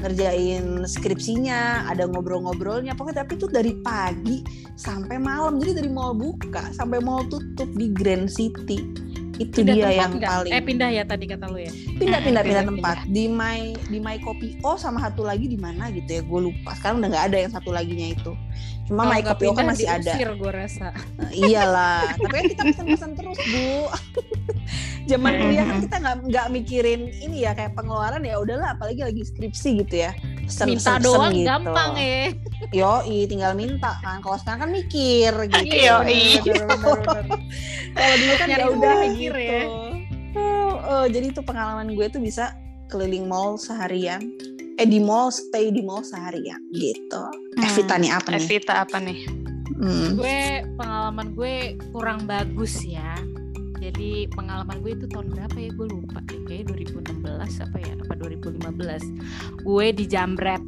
ngerjain 0.03 0.83
skripsinya 0.87 1.87
ada 1.87 2.07
ngobrol-ngobrolnya. 2.07 2.95
Pokoknya 2.95 3.23
tapi 3.23 3.39
itu 3.39 3.47
dari 3.51 3.73
pagi 3.83 4.43
sampai 4.75 5.19
malam. 5.19 5.59
Jadi 5.59 5.83
dari 5.83 5.89
mall 5.91 6.15
buka 6.15 6.71
sampai 6.75 7.03
mall 7.03 7.27
tutup 7.27 7.67
di 7.75 7.91
Grand 7.91 8.27
City 8.31 8.79
itu 9.39 9.63
Pindah 9.63 9.75
dia 9.75 9.89
yang 9.95 10.19
nggak? 10.19 10.27
paling 10.27 10.51
Eh 10.51 10.61
pindah 10.61 10.89
ya 10.91 11.03
tadi 11.07 11.25
kata 11.31 11.47
lu 11.47 11.63
ya. 11.63 11.71
pindah 11.95 12.19
pindah 12.19 12.43
pindah 12.43 12.43
pindah, 12.43 12.63
tempat. 12.75 12.97
di 13.07 13.31
my 13.31 13.71
di 13.87 13.97
my 14.03 14.19
kopi 14.19 14.59
o 14.67 14.75
sama 14.75 14.99
satu 14.99 15.23
lagi 15.23 15.47
di 15.47 15.55
mana 15.55 15.87
gitu 15.95 16.19
ya 16.19 16.21
gue 16.27 16.39
lupa. 16.51 16.75
Sekarang 16.75 16.99
udah 16.99 17.09
nggak 17.15 17.25
ada 17.31 17.37
yang 17.47 17.51
satu 17.55 17.71
laginya 17.71 18.07
itu 18.11 18.35
cuma 18.89 19.05
Kalau 19.05 19.13
my 19.13 19.21
nggak 19.21 19.37
kopi 19.37 19.45
o 19.45 19.51
kan 19.53 19.65
masih 19.69 19.87
ada 19.87 20.13
gue 20.17 20.51
rasa. 20.51 20.87
Nah, 21.21 21.31
iyalah 21.45 22.17
tapi 22.17 22.33
kan 22.33 22.43
kita 22.49 22.63
pesan-pesan 22.73 23.11
terus 23.13 23.37
bu 23.37 23.69
zaman 25.09 25.31
kuliah 25.37 25.65
kan 25.69 25.77
kita 25.85 25.95
nggak 26.01 26.17
nggak 26.25 26.47
mikirin 26.49 27.01
ini 27.21 27.45
ya 27.45 27.53
kayak 27.53 27.77
pengeluaran 27.77 28.25
ya 28.25 28.41
udahlah 28.41 28.73
apalagi 28.73 29.05
lagi 29.05 29.21
skripsi 29.21 29.85
gitu 29.85 30.09
ya 30.09 30.11
pesen, 30.49 30.65
Minta 30.65 30.97
pesen, 30.97 31.05
doang 31.05 31.33
gitu. 31.37 31.45
gampang 31.45 31.91
ya. 31.95 32.21
Yoi, 32.81 33.17
tinggal 33.29 33.53
minta 33.53 33.91
kan. 34.01 34.17
Kalau 34.25 34.37
sekarang 34.41 34.59
kan 34.65 34.71
mikir 34.73 35.31
gitu. 35.45 35.73
Yoi. 35.77 36.21
Bener-bener. 36.41 37.25
Kalau 37.93 38.15
dulu 38.17 38.33
kan 38.35 38.47
ya 38.49 38.65
udah 38.65 38.93
mikir 39.05 39.33
gitu. 39.37 39.53
ya. 39.53 39.63
Oh, 40.37 40.73
oh, 40.77 41.05
jadi 41.05 41.29
itu 41.29 41.41
pengalaman 41.45 41.93
gue 41.93 42.05
tuh 42.09 42.21
bisa 42.21 42.57
keliling 42.89 43.29
mall 43.29 43.57
seharian. 43.61 44.21
Eh 44.79 44.87
di 44.87 45.03
mall, 45.03 45.27
stay 45.27 45.75
di 45.75 45.83
mall 45.83 46.07
seharian 46.07 46.63
gitu. 46.71 47.23
Evita 47.59 47.99
nih 47.99 48.15
apa 48.15 48.31
nih? 48.31 48.39
Evita 48.39 48.73
apa 48.87 48.97
nih? 49.03 49.19
Hmm. 49.79 50.15
gue 50.15 50.39
pengalaman 50.75 51.35
gue 51.35 51.75
kurang 51.91 52.23
bagus 52.23 52.83
ya. 52.83 53.19
Jadi 53.79 54.27
pengalaman 54.31 54.79
gue 54.79 54.91
itu 54.95 55.07
tahun 55.07 55.35
berapa 55.35 55.55
ya 55.55 55.69
gue 55.75 55.87
lupa 55.87 56.19
deh. 56.27 56.39
Kayak 56.47 56.71
2016 56.71 57.63
apa 57.63 57.77
ya? 57.79 57.93
Apa 57.95 58.13
2015. 58.23 59.63
Gue 59.67 59.85
di 59.91 60.05
Jambret. 60.07 60.63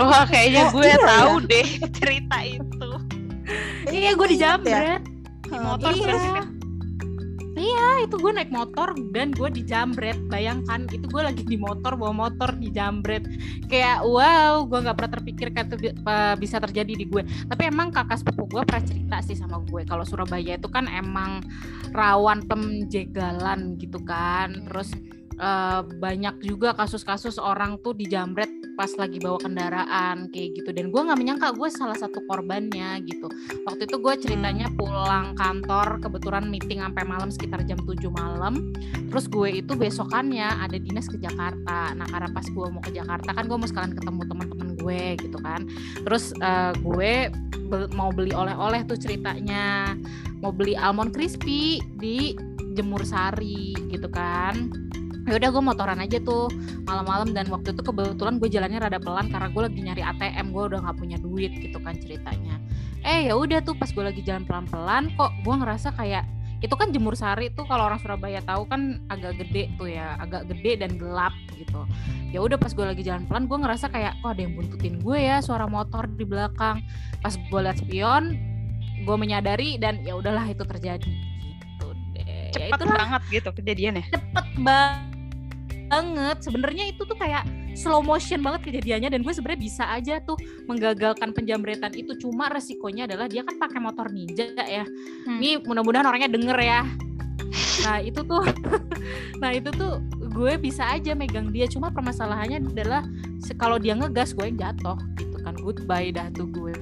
Oh 0.00 0.24
kayaknya 0.32 0.62
Oh, 0.68 0.72
gue 0.72 0.84
iya 0.88 0.96
ya? 0.96 1.04
tahu 1.04 1.34
deh 1.44 1.68
cerita 1.92 2.36
itu. 2.40 2.88
Iya 3.92 4.10
gue 4.16 4.28
di 4.32 4.36
ya? 4.36 4.56
Jambret. 4.56 5.02
Di 5.44 5.56
motor 5.60 5.92
iya. 5.92 6.40
Iya 7.54 8.02
itu 8.02 8.18
gue 8.18 8.32
naik 8.34 8.50
motor 8.50 8.98
dan 9.14 9.30
gue 9.30 9.48
di 9.54 9.62
Jambret. 9.62 10.18
Bayangkan 10.26 10.90
itu 10.90 11.06
gue 11.06 11.22
lagi 11.22 11.46
di 11.46 11.54
motor 11.54 11.94
bawa 11.94 12.26
motor 12.26 12.50
di 12.58 12.68
Jambret. 12.74 13.22
Kayak 13.70 14.02
wow 14.02 14.66
gue 14.66 14.78
nggak 14.82 14.96
pernah 14.98 15.12
terpikirkan 15.18 15.64
eh, 15.78 16.34
bisa 16.38 16.58
terjadi 16.58 16.92
di 16.98 17.06
gue. 17.06 17.22
Tapi 17.46 17.62
emang 17.70 17.94
kakak 17.94 18.20
sepupu 18.26 18.58
gue 18.58 18.62
pernah 18.66 18.84
cerita 18.84 19.16
sih 19.22 19.38
sama 19.38 19.62
gue 19.70 19.86
kalau 19.86 20.02
Surabaya 20.02 20.58
itu 20.58 20.66
kan 20.66 20.90
emang 20.90 21.46
rawan 21.94 22.42
penjegalan 22.42 23.78
gitu 23.78 24.02
kan. 24.02 24.66
Terus 24.66 24.90
uh, 25.38 25.82
banyak 25.98 26.42
juga 26.42 26.74
kasus-kasus 26.76 27.40
orang 27.40 27.78
tuh 27.82 27.94
dijamret 27.94 28.50
pas 28.74 28.90
lagi 28.98 29.22
bawa 29.22 29.38
kendaraan 29.38 30.28
kayak 30.34 30.58
gitu. 30.58 30.70
Dan 30.74 30.90
gue 30.90 31.00
nggak 31.00 31.18
menyangka 31.18 31.54
gue 31.54 31.68
salah 31.70 31.94
satu 31.94 32.22
korbannya 32.26 33.02
gitu. 33.06 33.30
Waktu 33.66 33.86
itu 33.86 33.96
gue 34.02 34.14
ceritanya 34.18 34.66
pulang 34.74 35.38
kantor 35.38 36.02
kebetulan 36.02 36.50
meeting 36.50 36.82
sampai 36.82 37.06
malam 37.06 37.30
sekitar 37.30 37.62
jam 37.64 37.78
7 37.78 38.10
malam. 38.10 38.74
Terus 39.10 39.30
gue 39.30 39.62
itu 39.62 39.72
besokannya 39.78 40.46
ada 40.58 40.74
dinas 40.74 41.06
ke 41.06 41.16
Jakarta. 41.22 41.94
Nah 41.94 42.06
karena 42.10 42.28
pas 42.34 42.46
gue 42.46 42.66
mau 42.66 42.82
ke 42.82 42.90
Jakarta 42.90 43.30
kan 43.30 43.44
gue 43.46 43.58
mau 43.58 43.68
sekalian 43.70 43.94
ketemu 43.94 44.20
teman-teman 44.26 44.68
gue 44.74 45.02
gitu 45.22 45.38
kan. 45.38 45.60
Terus 46.02 46.34
uh, 46.42 46.74
gue 46.82 47.30
mau 47.94 48.10
beli 48.10 48.34
oleh-oleh 48.34 48.82
tuh 48.90 48.98
ceritanya. 48.98 49.94
Mau 50.42 50.52
beli 50.52 50.76
almond 50.76 51.14
crispy 51.14 51.80
di 51.96 52.36
Jemur 52.74 53.06
Sari 53.06 53.70
gitu 53.88 54.10
kan 54.10 54.83
ya 55.24 55.40
udah 55.40 55.48
gue 55.48 55.62
motoran 55.64 55.98
aja 56.04 56.20
tuh 56.20 56.52
malam-malam 56.84 57.32
dan 57.32 57.48
waktu 57.48 57.72
itu 57.72 57.80
kebetulan 57.80 58.36
gue 58.36 58.48
jalannya 58.52 58.78
rada 58.80 59.00
pelan 59.00 59.32
karena 59.32 59.48
gue 59.48 59.62
lagi 59.64 59.80
nyari 59.80 60.02
ATM 60.04 60.52
gue 60.52 60.62
udah 60.68 60.78
nggak 60.84 60.96
punya 61.00 61.16
duit 61.16 61.52
gitu 61.56 61.80
kan 61.80 61.96
ceritanya. 61.96 62.60
Eh 63.04 63.28
ya 63.28 63.36
udah 63.36 63.60
tuh 63.64 63.76
pas 63.76 63.88
gue 63.88 64.04
lagi 64.04 64.20
jalan 64.20 64.44
pelan-pelan 64.44 65.12
kok 65.16 65.32
gue 65.44 65.54
ngerasa 65.54 65.96
kayak 65.96 66.24
itu 66.64 66.72
kan 66.80 66.88
jemur 66.96 67.12
sari 67.12 67.52
tuh 67.52 67.68
kalau 67.68 67.92
orang 67.92 68.00
Surabaya 68.00 68.40
tahu 68.40 68.64
kan 68.64 68.96
agak 69.12 69.36
gede 69.36 69.68
tuh 69.76 69.84
ya 69.84 70.16
agak 70.16 70.48
gede 70.48 70.80
dan 70.80 70.96
gelap 70.96 71.32
gitu. 71.56 71.84
Ya 72.32 72.40
udah 72.40 72.56
pas 72.56 72.72
gue 72.72 72.84
lagi 72.84 73.04
jalan 73.04 73.28
pelan 73.28 73.44
gue 73.48 73.58
ngerasa 73.60 73.92
kayak 73.92 74.16
kok 74.24 74.32
ada 74.32 74.40
yang 74.44 74.56
buntutin 74.56 75.00
gue 75.00 75.18
ya 75.20 75.44
suara 75.44 75.68
motor 75.68 76.08
di 76.08 76.24
belakang. 76.24 76.80
Pas 77.20 77.36
gue 77.36 77.60
liat 77.60 77.80
spion 77.80 78.36
gue 79.04 79.16
menyadari 79.20 79.76
dan 79.76 80.00
ya 80.04 80.16
udahlah 80.16 80.48
itu 80.48 80.64
terjadi 80.64 81.12
gitu 81.52 81.86
deh. 82.16 82.52
Cepet 82.56 82.78
ya 82.80 82.86
banget 82.88 83.22
gitu 83.28 83.48
kejadiannya. 83.52 84.04
Cepet 84.08 84.48
banget 84.64 85.13
banget. 85.94 86.36
Sebenarnya 86.42 86.84
itu 86.90 87.02
tuh 87.06 87.14
kayak 87.14 87.46
slow 87.78 88.02
motion 88.02 88.42
banget 88.42 88.70
kejadiannya 88.70 89.14
dan 89.14 89.20
gue 89.22 89.32
sebenarnya 89.34 89.60
bisa 89.62 89.84
aja 89.90 90.14
tuh 90.22 90.34
menggagalkan 90.66 91.30
penjamretan 91.30 91.94
itu. 91.94 92.18
Cuma 92.18 92.50
resikonya 92.50 93.06
adalah 93.06 93.30
dia 93.30 93.46
kan 93.46 93.54
pakai 93.58 93.78
motor 93.78 94.10
ninja 94.10 94.50
ya. 94.58 94.84
Hmm. 95.26 95.38
ini 95.38 95.62
mudah-mudahan 95.62 96.06
orangnya 96.06 96.30
denger 96.30 96.58
ya. 96.58 96.82
Nah 97.86 97.98
itu 98.02 98.20
tuh 98.26 98.42
nah 99.42 99.50
itu 99.54 99.70
tuh 99.74 100.02
gue 100.34 100.58
bisa 100.58 100.82
aja 100.90 101.14
megang 101.14 101.54
dia. 101.54 101.70
Cuma 101.70 101.94
permasalahannya 101.94 102.74
adalah 102.74 103.06
kalau 103.54 103.78
dia 103.78 103.94
ngegas 103.94 104.34
gue 104.34 104.50
yang 104.50 104.58
jatuh 104.58 104.98
gitu 105.18 105.36
kan. 105.42 105.54
Goodbye 105.62 106.10
dah 106.10 106.26
tuh 106.34 106.50
gue 106.50 106.74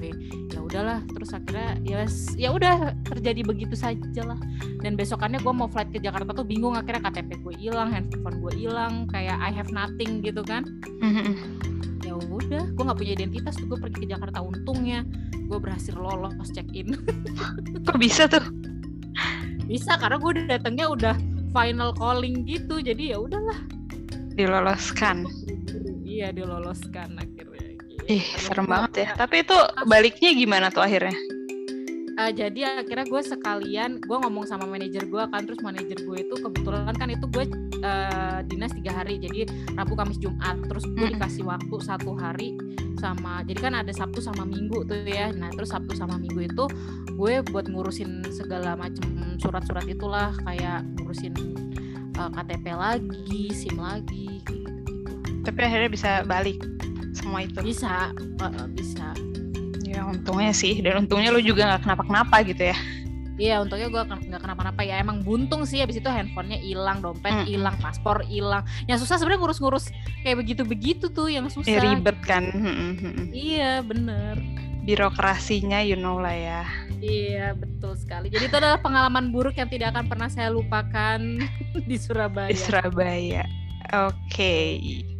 udahlah. 0.73 1.05
Terus 1.05 1.29
akhirnya 1.37 1.69
ya 1.85 2.01
ya 2.33 2.49
udah 2.49 2.97
terjadi 3.05 3.45
begitu 3.45 3.77
saja 3.77 4.25
lah 4.25 4.39
dan 4.81 4.97
besokannya 4.97 5.37
gue 5.37 5.53
mau 5.53 5.69
flight 5.69 5.93
ke 5.93 6.01
Jakarta 6.01 6.33
tuh 6.33 6.41
bingung 6.41 6.73
akhirnya 6.73 7.13
KTP 7.13 7.45
gue 7.45 7.53
hilang 7.61 7.93
handphone 7.93 8.41
gue 8.41 8.53
hilang 8.57 9.05
kayak 9.13 9.37
I 9.37 9.53
have 9.53 9.69
nothing 9.69 10.25
gitu 10.25 10.41
kan. 10.41 10.65
Mm-hmm. 11.05 11.61
ya 12.03 12.19
udah 12.19 12.63
gue 12.73 12.83
nggak 12.83 12.99
punya 12.99 13.13
identitas 13.15 13.53
tuh 13.55 13.69
gue 13.69 13.77
pergi 13.77 14.09
ke 14.09 14.17
Jakarta 14.17 14.41
untungnya. 14.41 15.05
Gue 15.45 15.61
berhasil 15.61 15.93
lolos 15.93 16.49
check 16.57 16.65
in 16.73 16.97
kok 17.85 17.97
bisa 18.01 18.25
tuh? 18.25 18.41
Bisa 19.69 19.93
karena 20.01 20.17
gue 20.17 20.31
datangnya 20.49 20.89
udah 20.89 21.15
final 21.53 21.93
calling 21.93 22.49
gitu 22.49 22.81
jadi 22.81 23.13
ya 23.13 23.17
udahlah. 23.21 23.61
Diloloskan. 24.33 25.29
Iya 26.01 26.33
diloloskan 26.33 27.13
Ih, 28.11 28.25
serem 28.35 28.67
banget 28.67 29.07
ya. 29.07 29.07
Tapi 29.15 29.47
itu 29.47 29.55
baliknya 29.87 30.31
gimana 30.35 30.67
tuh 30.67 30.83
akhirnya? 30.83 31.15
Uh, 32.13 32.29
jadi 32.29 32.85
akhirnya 32.85 33.09
gue 33.09 33.21
sekalian 33.25 33.97
gue 33.97 34.17
ngomong 34.21 34.45
sama 34.45 34.69
manajer 34.69 35.09
gue 35.09 35.23
kan 35.33 35.49
terus 35.49 35.57
manajer 35.65 35.97
gue 35.97 36.17
itu 36.21 36.35
kebetulan 36.37 36.93
kan 36.93 37.09
itu 37.09 37.25
gue 37.25 37.49
uh, 37.81 38.45
dinas 38.45 38.69
tiga 38.77 38.93
hari 38.93 39.17
jadi 39.17 39.49
Rabu 39.73 39.97
Kamis 39.97 40.21
Jumat 40.21 40.61
terus 40.69 40.85
gue 40.93 41.09
dikasih 41.09 41.41
waktu 41.41 41.73
satu 41.81 42.13
hari 42.13 42.53
sama 43.01 43.41
jadi 43.49 43.59
kan 43.65 43.73
ada 43.73 43.89
Sabtu 43.89 44.21
sama 44.21 44.45
Minggu 44.45 44.85
tuh 44.85 45.01
ya 45.09 45.33
nah 45.33 45.49
terus 45.57 45.73
Sabtu 45.73 45.97
sama 45.97 46.21
Minggu 46.21 46.45
itu 46.45 46.69
gue 47.17 47.41
buat 47.49 47.65
ngurusin 47.65 48.29
segala 48.29 48.77
macam 48.77 49.09
surat-surat 49.41 49.89
itulah 49.89 50.37
kayak 50.45 50.85
ngurusin 51.01 51.33
uh, 52.21 52.29
eh, 52.29 52.29
KTP 52.29 52.65
lagi 52.77 53.43
SIM 53.57 53.81
lagi 53.81 54.37
gitu, 54.45 54.69
-gitu. 54.69 55.31
tapi 55.49 55.59
akhirnya 55.65 55.89
bisa 55.89 56.21
balik 56.29 56.61
semua 57.13 57.45
itu 57.45 57.61
bisa 57.61 58.09
uh, 58.41 58.67
bisa 58.73 59.13
ya 59.85 60.01
untungnya 60.09 60.51
sih 60.51 60.81
dan 60.81 61.05
untungnya 61.05 61.29
lu 61.29 61.39
juga 61.39 61.69
nggak 61.69 61.81
kenapa-kenapa 61.85 62.35
gitu 62.49 62.73
ya 62.73 62.77
Iya, 63.33 63.65
untungnya 63.65 63.89
gue 63.89 64.01
nggak 64.29 64.41
kenapa-napa 64.45 64.85
ya. 64.85 65.01
Emang 65.01 65.25
buntung 65.25 65.65
sih. 65.65 65.81
Abis 65.81 65.97
itu 65.97 66.05
handphonenya 66.05 66.61
hilang, 66.61 67.01
dompet 67.01 67.49
hilang, 67.49 67.73
hmm. 67.73 67.81
paspor 67.81 68.21
hilang. 68.29 68.61
Yang 68.85 69.05
susah 69.05 69.17
sebenarnya 69.17 69.41
ngurus-ngurus 69.41 69.89
kayak 70.21 70.37
begitu-begitu 70.45 71.09
tuh 71.09 71.33
yang 71.33 71.49
susah. 71.49 71.65
Ya, 71.65 71.81
ribet 71.81 72.13
kan. 72.21 72.53
iya, 73.33 73.81
bener. 73.81 74.37
Birokrasinya, 74.85 75.81
you 75.81 75.97
know 75.97 76.21
lah 76.21 76.35
ya. 76.35 76.61
Iya, 77.01 77.57
betul 77.57 77.97
sekali. 77.97 78.29
Jadi 78.29 78.53
itu 78.53 78.55
adalah 78.59 78.77
pengalaman 78.77 79.33
buruk 79.33 79.57
yang 79.57 79.71
tidak 79.71 79.97
akan 79.97 80.05
pernah 80.05 80.29
saya 80.29 80.53
lupakan 80.53 81.17
di 81.89 81.97
Surabaya. 81.97 82.53
Di 82.53 82.57
Surabaya. 82.59 83.43
Oke. 83.97 84.13
Okay 84.29 85.12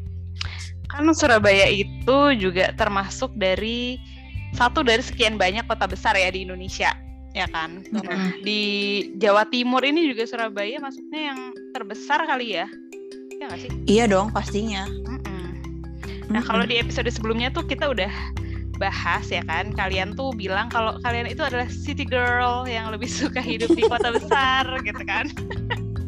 kan 0.93 1.09
Surabaya 1.17 1.65
itu 1.73 2.17
juga 2.37 2.69
termasuk 2.77 3.33
dari 3.33 3.97
satu 4.53 4.85
dari 4.85 5.01
sekian 5.01 5.41
banyak 5.41 5.65
kota 5.65 5.89
besar 5.89 6.13
ya 6.13 6.29
di 6.29 6.45
Indonesia 6.45 6.93
ya 7.33 7.49
kan? 7.49 7.81
Mm-hmm. 7.89 8.45
di 8.45 8.61
Jawa 9.17 9.49
Timur 9.49 9.81
ini 9.81 10.13
juga 10.13 10.29
Surabaya 10.29 10.77
masuknya 10.77 11.33
yang 11.33 11.39
terbesar 11.73 12.29
kali 12.29 12.61
ya. 12.61 12.69
Ya 13.41 13.49
gak 13.49 13.59
sih? 13.65 13.71
Iya 13.89 14.05
dong 14.05 14.29
pastinya. 14.29 14.85
Mm-hmm. 14.85 15.49
nah 16.29 16.41
kalau 16.45 16.63
di 16.65 16.77
episode 16.77 17.09
sebelumnya 17.09 17.49
tuh 17.49 17.65
kita 17.65 17.89
udah 17.89 18.09
bahas 18.81 19.29
ya 19.29 19.45
kan 19.45 19.69
kalian 19.73 20.17
tuh 20.17 20.33
bilang 20.33 20.65
kalau 20.69 20.97
kalian 21.05 21.29
itu 21.29 21.45
adalah 21.45 21.69
city 21.69 22.05
girl 22.05 22.65
yang 22.65 22.89
lebih 22.89 23.05
suka 23.05 23.41
hidup 23.41 23.69
di 23.73 23.85
kota 23.85 24.13
besar 24.17 24.65
gitu 24.85 25.03
kan? 25.09 25.25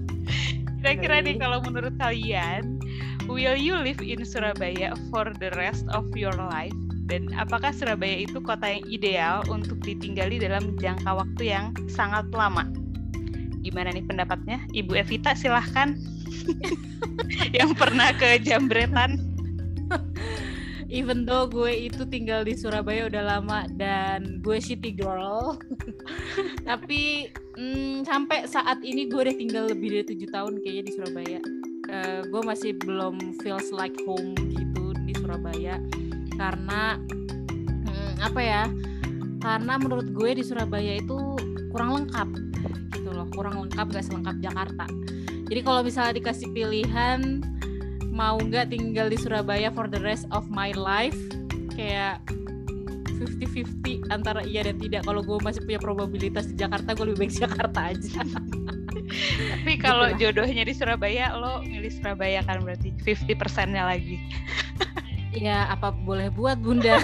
Kira-kira 0.86 1.26
nih 1.26 1.42
kalau 1.42 1.66
menurut 1.66 1.98
kalian 1.98 2.78
Will 3.26 3.58
you 3.58 3.74
live 3.74 4.06
in 4.06 4.22
Surabaya 4.22 4.94
for 5.10 5.26
the 5.42 5.50
rest 5.58 5.90
of 5.90 6.06
your 6.14 6.38
life? 6.38 6.74
Dan 7.10 7.34
apakah 7.34 7.74
Surabaya 7.74 8.22
itu 8.22 8.38
kota 8.38 8.70
yang 8.70 8.86
ideal 8.86 9.42
untuk 9.50 9.82
ditinggali 9.82 10.38
dalam 10.38 10.78
jangka 10.78 11.10
waktu 11.10 11.50
yang 11.50 11.74
sangat 11.90 12.30
lama? 12.30 12.70
Gimana 13.66 13.98
nih 13.98 14.06
pendapatnya? 14.06 14.62
Ibu 14.78 14.94
Evita 15.02 15.34
silahkan. 15.34 15.98
yang 17.58 17.74
pernah 17.74 18.14
ke 18.14 18.38
Jambretan. 18.46 19.18
Even 20.94 21.26
though 21.26 21.50
gue 21.50 21.90
itu 21.90 22.06
tinggal 22.06 22.46
di 22.46 22.54
Surabaya 22.54 23.10
udah 23.10 23.26
lama 23.26 23.66
dan 23.74 24.38
gue 24.46 24.62
city 24.62 24.94
girl, 24.94 25.58
tapi 26.70 27.34
mm, 27.58 28.06
sampai 28.06 28.46
saat 28.46 28.86
ini 28.86 29.10
gue 29.10 29.18
udah 29.18 29.34
tinggal 29.34 29.66
lebih 29.66 29.98
dari 29.98 30.06
tujuh 30.14 30.30
tahun 30.30 30.62
kayaknya 30.62 30.84
di 30.86 30.94
Surabaya 30.94 31.42
uh, 31.96 32.20
gue 32.28 32.42
masih 32.44 32.72
belum 32.84 33.40
feels 33.40 33.72
like 33.72 33.96
home 34.04 34.36
gitu 34.52 34.92
di 35.08 35.14
Surabaya. 35.16 35.80
Karena 36.36 37.00
hmm, 37.88 38.14
apa 38.20 38.42
ya 38.44 38.64
karena 39.40 39.78
menurut 39.78 40.10
gue 40.12 40.42
di 40.42 40.44
Surabaya 40.44 41.00
itu 41.00 41.18
kurang 41.72 42.04
lengkap 42.04 42.30
gitu 43.00 43.10
loh. 43.14 43.28
Kurang 43.32 43.68
lengkap 43.68 43.86
gak 43.96 44.06
selengkap 44.06 44.36
Jakarta. 44.44 44.86
Jadi 45.46 45.62
kalau 45.62 45.82
misalnya 45.86 46.14
dikasih 46.18 46.50
pilihan 46.52 47.46
mau 48.10 48.40
nggak 48.40 48.72
tinggal 48.72 49.12
di 49.12 49.20
Surabaya 49.20 49.70
for 49.70 49.86
the 49.92 50.00
rest 50.00 50.26
of 50.32 50.48
my 50.48 50.72
life 50.74 51.20
kayak 51.76 52.24
50-50 53.20 54.10
antara 54.12 54.42
iya 54.44 54.66
dan 54.66 54.82
tidak. 54.82 55.06
Kalau 55.06 55.22
gue 55.22 55.38
masih 55.40 55.64
punya 55.64 55.80
probabilitas 55.80 56.50
di 56.50 56.56
Jakarta 56.58 56.98
gue 56.98 57.06
lebih 57.14 57.28
baik 57.28 57.34
Jakarta 57.36 57.80
aja 57.94 58.24
Tapi 59.52 59.74
kalau 59.80 60.12
gitu 60.16 60.30
jodohnya 60.30 60.64
di 60.66 60.74
Surabaya, 60.76 61.36
lo 61.36 61.62
milih 61.64 61.92
Surabaya 61.92 62.42
kan 62.44 62.62
berarti 62.64 62.92
50 63.04 63.36
persennya 63.36 63.86
lagi. 63.88 64.20
Ya, 65.36 65.68
apa 65.68 65.92
boleh 65.92 66.32
buat 66.32 66.56
Bunda? 66.64 66.96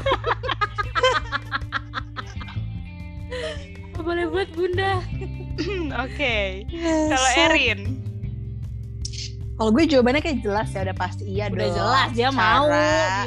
apa 3.92 4.00
boleh 4.00 4.26
buat 4.32 4.48
Bunda? 4.56 5.04
Oke. 6.00 6.64
Okay. 6.64 6.64
Kalau 7.12 7.30
Erin? 7.36 8.00
Kalau 9.60 9.70
gue 9.78 9.86
jawabannya 9.86 10.26
kayak 10.26 10.42
jelas 10.42 10.74
ya, 10.74 10.82
udah 10.88 10.98
pasti 10.98 11.24
iya 11.28 11.46
udah 11.52 11.70
dong. 11.70 11.78
jelas 11.78 12.10
dia 12.18 12.30
secara, 12.34 12.50
mau, 12.50 12.66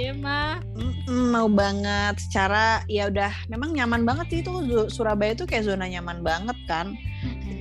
dia 0.03 0.13
mah. 0.19 0.59
Mm, 1.07 1.27
mau 1.31 1.47
banget. 1.47 2.15
Secara 2.27 2.83
ya 2.91 3.07
udah, 3.07 3.31
memang 3.47 3.71
nyaman 3.71 4.03
banget 4.03 4.27
sih 4.33 4.39
itu 4.43 4.51
Surabaya 4.91 5.37
itu 5.37 5.47
kayak 5.47 5.69
zona 5.69 5.87
nyaman 5.87 6.27
banget 6.27 6.59
kan 6.67 6.97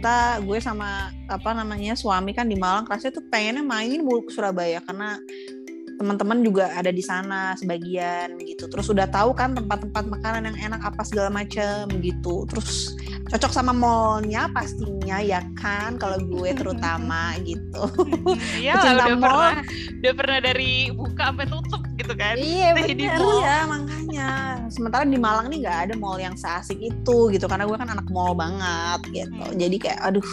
kita 0.04 0.44
gue 0.44 0.60
sama 0.60 1.16
apa 1.32 1.56
namanya 1.56 1.96
suami 1.96 2.36
kan 2.36 2.44
di 2.44 2.60
Malang 2.60 2.84
kelasnya 2.84 3.16
tuh 3.16 3.24
pengennya 3.32 3.64
main 3.64 4.04
mulu 4.04 4.28
ke 4.28 4.36
Surabaya 4.36 4.84
karena 4.84 5.16
teman-teman 5.96 6.44
juga 6.44 6.76
ada 6.76 6.92
di 6.92 7.00
sana 7.00 7.56
sebagian 7.56 8.36
gitu. 8.44 8.68
Terus 8.68 8.92
udah 8.92 9.08
tahu 9.08 9.32
kan 9.32 9.56
tempat-tempat 9.56 10.04
makanan 10.12 10.52
yang 10.52 10.60
enak 10.60 10.84
apa 10.84 11.08
segala 11.08 11.32
macam 11.32 11.88
gitu. 12.04 12.44
Terus 12.52 13.00
cocok 13.24 13.52
sama 13.52 13.72
mallnya 13.72 14.52
pastinya 14.52 15.18
ya 15.18 15.40
kan 15.56 15.96
kalau 15.96 16.20
gue 16.20 16.50
terutama 16.60 17.34
gitu 17.42 17.84
Iya, 18.56 18.78
Pecinta 18.78 19.08
udah 19.08 19.16
mall. 19.16 19.24
pernah 19.24 19.56
udah 20.00 20.14
pernah 20.14 20.40
dari 20.40 20.72
buka 20.92 21.24
sampai 21.32 21.46
tutup 21.48 21.82
gitu 21.96 22.14
kan. 22.14 22.36
Iya 22.36 22.68
di 22.78 22.94
bener 22.96 23.20
mall. 23.20 23.40
ya 23.42 23.58
makanya. 23.66 24.30
Sementara 24.70 25.04
di 25.04 25.20
Malang 25.20 25.48
nih 25.50 25.60
nggak 25.64 25.80
ada 25.90 25.94
mall 25.98 26.18
yang 26.18 26.36
seasik 26.36 26.80
itu 26.80 27.18
gitu 27.32 27.46
karena 27.48 27.64
gue 27.66 27.78
kan 27.78 27.90
anak 27.90 28.08
mall 28.10 28.34
banget 28.34 29.00
gitu. 29.12 29.44
Hmm. 29.44 29.56
Jadi 29.58 29.76
kayak 29.80 30.00
aduh 30.02 30.30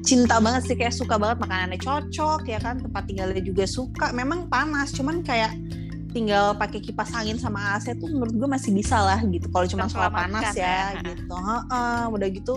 cinta 0.00 0.40
banget 0.40 0.62
sih 0.66 0.76
kayak 0.80 0.96
suka 0.96 1.20
banget 1.20 1.38
makanannya 1.44 1.78
cocok 1.78 2.42
ya 2.48 2.58
kan 2.58 2.80
tempat 2.80 3.02
tinggalnya 3.06 3.42
juga 3.42 3.64
suka. 3.64 4.10
Memang 4.12 4.48
panas 4.48 4.90
cuman 4.92 5.22
kayak 5.22 5.52
tinggal 6.10 6.54
pakai 6.58 6.82
kipas 6.82 7.14
angin 7.14 7.38
sama 7.38 7.78
AC 7.78 7.94
tuh 7.96 8.10
menurut 8.10 8.34
gue 8.34 8.48
masih 8.50 8.70
bisa 8.74 8.98
lah 8.98 9.18
gitu. 9.22 9.46
Kalau 9.48 9.66
cuma 9.70 9.86
soal 9.86 10.10
panas 10.10 10.52
ya, 10.52 10.98
ya. 10.98 11.02
gitu. 11.06 11.30
Heeh, 11.30 12.02
udah 12.10 12.28
gitu 12.30 12.54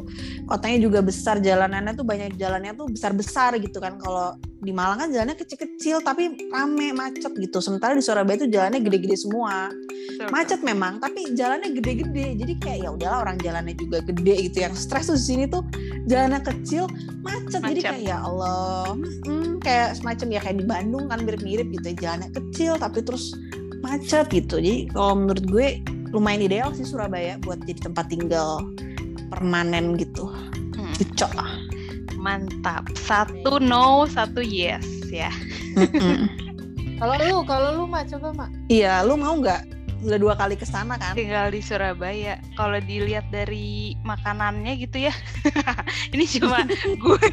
kotanya 0.49 0.77
juga 0.81 0.99
besar 1.05 1.39
jalanannya 1.39 1.93
tuh 1.93 2.05
banyak 2.05 2.35
jalannya 2.35 2.73
tuh 2.73 2.89
besar-besar 2.89 3.55
gitu 3.61 3.77
kan. 3.77 3.95
Kalau 4.01 4.35
di 4.63 4.71
Malang 4.71 4.97
kan 5.05 5.09
jalannya 5.11 5.35
kecil-kecil 5.37 6.01
tapi 6.01 6.49
rame 6.49 6.95
macet 6.95 7.31
gitu. 7.35 7.59
Sementara 7.59 7.93
di 7.93 8.03
Surabaya 8.03 8.41
tuh 8.41 8.49
jalannya 8.49 8.79
gede-gede 8.81 9.17
semua. 9.19 9.69
Betul, 9.69 10.29
macet 10.29 10.59
memang 10.63 11.03
tapi 11.03 11.35
jalannya 11.35 11.69
gede-gede. 11.75 12.39
Jadi 12.39 12.53
kayak 12.59 12.79
ya 12.87 12.89
udahlah 12.91 13.19
orang 13.27 13.37
jalannya 13.39 13.75
juga 13.75 14.01
gede 14.03 14.49
gitu. 14.49 14.57
Yang 14.63 14.87
stres 14.87 15.11
tuh 15.11 15.17
di 15.19 15.23
sini 15.23 15.43
tuh 15.45 15.61
jalannya 16.03 16.41
kecil 16.43 16.83
macet, 17.23 17.63
jadi 17.63 17.79
Macet. 17.79 17.83
kayak 17.85 18.01
ya 18.03 18.17
Allah 18.21 18.91
mm, 19.23 19.63
kayak 19.63 19.95
semacam 19.95 20.27
ya 20.29 20.39
kayak 20.43 20.57
di 20.59 20.65
Bandung 20.67 21.05
kan 21.07 21.19
mirip-mirip 21.23 21.67
gitu 21.71 21.85
ya 21.91 21.95
jalannya 21.95 22.29
kecil 22.31 22.75
tapi 22.75 22.99
terus 23.01 23.31
macet 23.79 24.27
gitu 24.29 24.59
jadi 24.59 24.91
kalau 24.91 25.13
menurut 25.15 25.45
gue 25.47 25.67
lumayan 26.11 26.43
ideal 26.43 26.69
sih 26.71 26.83
Surabaya 26.83 27.39
buat 27.41 27.63
jadi 27.63 27.87
tempat 27.87 28.11
tinggal 28.11 28.61
permanen 29.29 29.95
gitu 29.95 30.27
Hmm, 30.73 30.89
cocok 30.93 31.31
Mantap. 32.17 32.87
Satu 32.95 33.59
no, 33.59 34.07
satu 34.07 34.39
yes 34.39 34.85
ya. 35.07 35.27
Kalau 36.97 37.13
lu, 37.19 37.37
kalau 37.43 37.69
lu 37.75 37.83
mak 37.83 38.07
coba 38.07 38.31
mak. 38.33 38.49
iya 38.71 39.03
lu 39.03 39.13
mau 39.13 39.35
nggak 39.35 39.82
udah 40.03 40.19
dua 40.19 40.33
kali 40.35 40.59
ke 40.59 40.67
sana 40.67 40.99
kan 40.99 41.15
Tinggal 41.15 41.49
di 41.49 41.63
Surabaya. 41.63 42.37
Kalau 42.59 42.77
dilihat 42.83 43.27
dari 43.31 43.95
makanannya 44.03 44.75
gitu 44.83 45.07
ya. 45.07 45.13
Ini 46.13 46.25
cuma 46.39 46.67
gue 46.67 47.27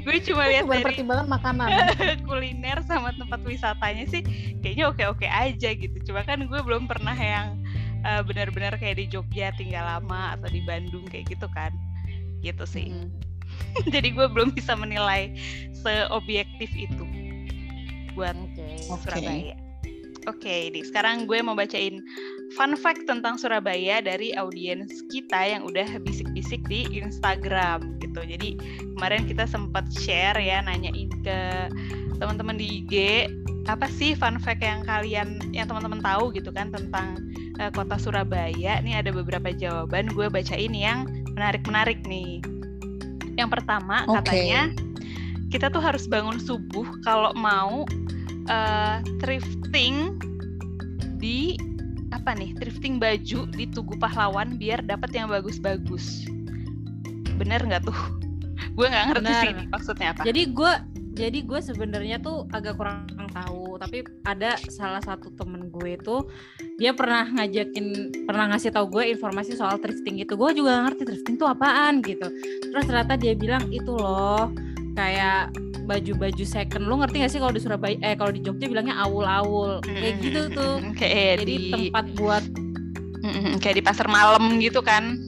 gue 0.00 0.16
cuma 0.26 0.48
lihat 0.48 0.66
dari 0.66 0.84
pertimbangan 0.84 1.28
makanan. 1.28 1.68
kuliner 2.26 2.80
sama 2.88 3.12
tempat 3.14 3.40
wisatanya 3.44 4.08
sih 4.08 4.24
kayaknya 4.64 4.88
oke-oke 4.90 5.28
aja 5.28 5.70
gitu. 5.76 5.96
Cuma 6.08 6.24
kan 6.24 6.40
gue 6.42 6.60
belum 6.64 6.88
pernah 6.88 7.14
yang 7.14 7.60
eh, 8.02 8.22
benar-benar 8.24 8.80
kayak 8.80 8.98
di 8.98 9.06
Jogja 9.12 9.52
tinggal 9.54 9.84
lama 9.84 10.34
atau 10.34 10.48
di 10.48 10.64
Bandung 10.64 11.04
kayak 11.06 11.28
gitu 11.28 11.46
kan. 11.52 11.70
Gitu 12.40 12.64
sih. 12.66 12.90
Mm. 12.90 13.08
Jadi 13.94 14.08
gue 14.16 14.26
belum 14.26 14.56
bisa 14.56 14.72
menilai 14.74 15.36
seobjektif 15.76 16.72
itu 16.72 17.04
buat 18.12 18.36
Oke. 18.36 18.68
Oke. 18.92 19.02
Surabaya. 19.08 19.71
Oke, 20.30 20.70
nih 20.70 20.86
sekarang 20.86 21.26
gue 21.26 21.42
mau 21.42 21.58
bacain 21.58 21.98
fun 22.54 22.78
fact 22.78 23.10
tentang 23.10 23.34
Surabaya 23.34 23.98
dari 23.98 24.30
audiens 24.38 25.02
kita 25.10 25.40
yang 25.42 25.66
udah 25.66 25.98
bisik-bisik 25.98 26.62
di 26.70 26.86
Instagram 26.94 27.98
gitu. 27.98 28.22
Jadi 28.22 28.54
kemarin 28.94 29.26
kita 29.26 29.50
sempat 29.50 29.90
share 29.90 30.38
ya 30.38 30.62
nanyain 30.62 31.10
ke 31.26 31.38
teman-teman 32.22 32.54
di 32.54 32.86
IG 32.86 32.94
apa 33.66 33.86
sih 33.90 34.14
fun 34.14 34.38
fact 34.38 34.62
yang 34.62 34.86
kalian 34.86 35.38
yang 35.54 35.66
teman-teman 35.66 36.02
tahu 36.02 36.30
gitu 36.34 36.54
kan 36.54 36.70
tentang 36.70 37.18
eh, 37.58 37.74
kota 37.74 37.98
Surabaya. 37.98 38.78
Nih 38.78 38.94
ada 38.94 39.10
beberapa 39.10 39.50
jawaban 39.50 40.06
gue 40.14 40.30
bacain 40.30 40.70
yang 40.70 41.02
menarik-menarik 41.34 41.98
nih. 42.06 42.38
Yang 43.34 43.58
pertama 43.58 44.06
Oke. 44.06 44.22
katanya 44.22 44.70
kita 45.50 45.66
tuh 45.68 45.82
harus 45.82 46.06
bangun 46.06 46.38
subuh 46.38 46.86
kalau 47.02 47.34
mau 47.34 47.84
eh, 48.48 48.96
thrifting 49.22 50.18
di 51.18 51.54
apa 52.12 52.36
nih 52.36 52.52
thrifting 52.60 53.00
baju 53.00 53.48
di 53.50 53.64
Tugu 53.70 53.96
Pahlawan 53.96 54.60
biar 54.60 54.84
dapat 54.84 55.10
yang 55.14 55.30
bagus-bagus. 55.32 56.28
Bener 57.38 57.62
nggak 57.62 57.88
tuh? 57.88 58.00
Gue 58.76 58.86
nggak 58.88 59.04
ngerti 59.12 59.24
Bener. 59.26 59.42
sih 59.42 59.50
ini 59.52 59.64
maksudnya 59.68 60.08
apa. 60.16 60.22
Jadi 60.24 60.42
gue 60.48 60.72
jadi 61.12 61.38
gue 61.44 61.60
sebenarnya 61.60 62.16
tuh 62.24 62.48
agak 62.56 62.80
kurang 62.80 63.04
tahu 63.32 63.76
tapi 63.76 64.04
ada 64.24 64.56
salah 64.72 65.00
satu 65.04 65.28
temen 65.36 65.68
gue 65.68 66.00
itu 66.00 66.24
dia 66.80 66.96
pernah 66.96 67.28
ngajakin 67.28 68.12
pernah 68.24 68.52
ngasih 68.52 68.72
tahu 68.72 68.88
gue 69.00 69.12
informasi 69.12 69.56
soal 69.56 69.76
thrifting 69.76 70.20
gitu 70.20 70.40
gue 70.40 70.50
juga 70.56 70.88
ngerti 70.88 71.02
thrifting 71.04 71.36
itu 71.36 71.46
apaan 71.48 72.00
gitu 72.00 72.28
terus 72.72 72.84
ternyata 72.88 73.20
dia 73.20 73.36
bilang 73.36 73.64
itu 73.68 73.92
loh 73.92 74.48
kayak 74.96 75.52
baju-baju 75.82 76.44
second 76.46 76.86
lu 76.86 76.94
ngerti 76.98 77.20
gak 77.20 77.32
sih 77.32 77.40
kalau 77.42 77.50
di 77.50 77.60
Surabaya 77.60 77.96
eh 78.00 78.14
kalau 78.14 78.30
di 78.30 78.40
Jogja 78.40 78.66
bilangnya 78.66 78.94
awul-awul 78.98 79.82
kayak 79.82 80.14
gitu 80.22 80.40
tuh 80.50 80.72
kayak 81.00 81.42
jadi 81.42 81.44
di 81.44 81.56
tempat 81.90 82.06
buat 82.14 82.44
kayak 83.58 83.76
di 83.78 83.84
pasar 83.84 84.06
malam 84.06 84.58
gitu 84.58 84.82
kan. 84.82 85.22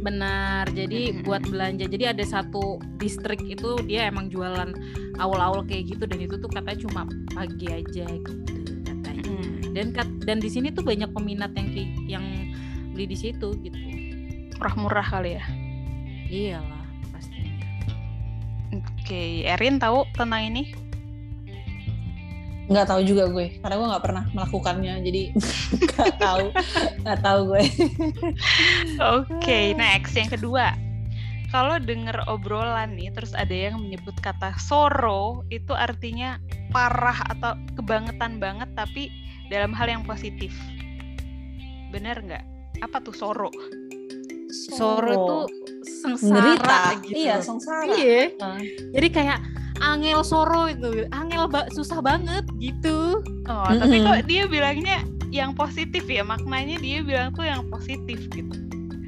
Benar, 0.00 0.68
jadi 0.68 1.24
buat 1.24 1.40
belanja. 1.48 1.88
Jadi 1.88 2.04
ada 2.04 2.20
satu 2.20 2.76
distrik 3.00 3.40
itu 3.40 3.80
dia 3.84 4.08
emang 4.08 4.28
jualan 4.28 4.76
awal-awal 5.16 5.64
kayak 5.64 5.96
gitu 5.96 6.04
dan 6.04 6.20
itu 6.20 6.36
tuh 6.36 6.48
katanya 6.48 6.84
cuma 6.84 7.02
pagi 7.32 7.72
aja 7.72 8.04
gitu 8.04 8.32
katanya. 8.84 9.32
Dan 9.72 9.86
kat- 9.92 10.20
dan 10.24 10.44
di 10.44 10.48
sini 10.48 10.68
tuh 10.68 10.84
banyak 10.84 11.08
peminat 11.08 11.56
yang 11.56 11.68
yang 12.04 12.24
beli 12.92 13.08
di 13.08 13.16
situ 13.16 13.56
gitu. 13.64 13.76
Murah-murah 14.60 15.08
kali 15.08 15.40
ya. 15.40 15.44
Iyalah. 16.28 16.83
Oke, 19.04 19.44
Erin 19.44 19.76
tahu 19.76 20.08
tentang 20.16 20.48
ini? 20.48 20.72
nggak 22.64 22.88
tahu 22.88 23.04
juga 23.04 23.28
gue 23.28 23.60
karena 23.60 23.76
gue 23.76 23.88
nggak 23.92 24.04
pernah 24.08 24.24
melakukannya 24.32 24.94
jadi 25.04 25.22
nggak 25.92 26.16
tahu 26.16 26.44
nggak 27.04 27.20
tahu 27.20 27.40
gue 27.52 27.62
Oke, 29.20 29.76
next 29.76 30.16
yang 30.16 30.32
kedua. 30.32 30.72
Kalau 31.52 31.76
denger 31.76 32.24
obrolan 32.26 32.96
nih, 32.96 33.12
terus 33.12 33.30
ada 33.36 33.52
yang 33.52 33.78
menyebut 33.78 34.16
kata 34.18 34.56
soro, 34.58 35.46
itu 35.52 35.70
artinya 35.70 36.40
parah 36.74 37.20
atau 37.30 37.54
kebangetan 37.78 38.42
banget, 38.42 38.66
tapi 38.74 39.12
dalam 39.52 39.70
hal 39.70 39.86
yang 39.86 40.02
positif. 40.02 40.50
Bener 41.94 42.18
nggak? 42.18 42.44
Apa 42.82 42.98
tuh 43.04 43.14
soro? 43.14 43.52
Soro 44.48 45.10
itu 45.10 45.38
sengsara 45.82 46.96
gitu. 47.00 47.14
iya 47.14 47.36
sengsara 47.38 47.88
Iya. 47.90 48.32
Jadi 48.90 49.08
kayak 49.10 49.38
angel 49.80 50.22
soro 50.22 50.66
itu, 50.66 51.04
angel 51.10 51.46
ba- 51.46 51.68
susah 51.68 51.98
banget 51.98 52.44
gitu. 52.56 53.20
Oh, 53.44 53.66
tapi 53.66 53.98
Mm-mm. 53.98 54.06
kok 54.06 54.20
dia 54.24 54.44
bilangnya 54.44 55.02
yang 55.28 55.50
positif 55.52 56.04
ya? 56.04 56.22
Maknanya 56.22 56.78
dia 56.78 57.00
bilang 57.00 57.30
tuh 57.30 57.42
yang 57.42 57.66
positif 57.68 58.20
gitu. 58.28 58.54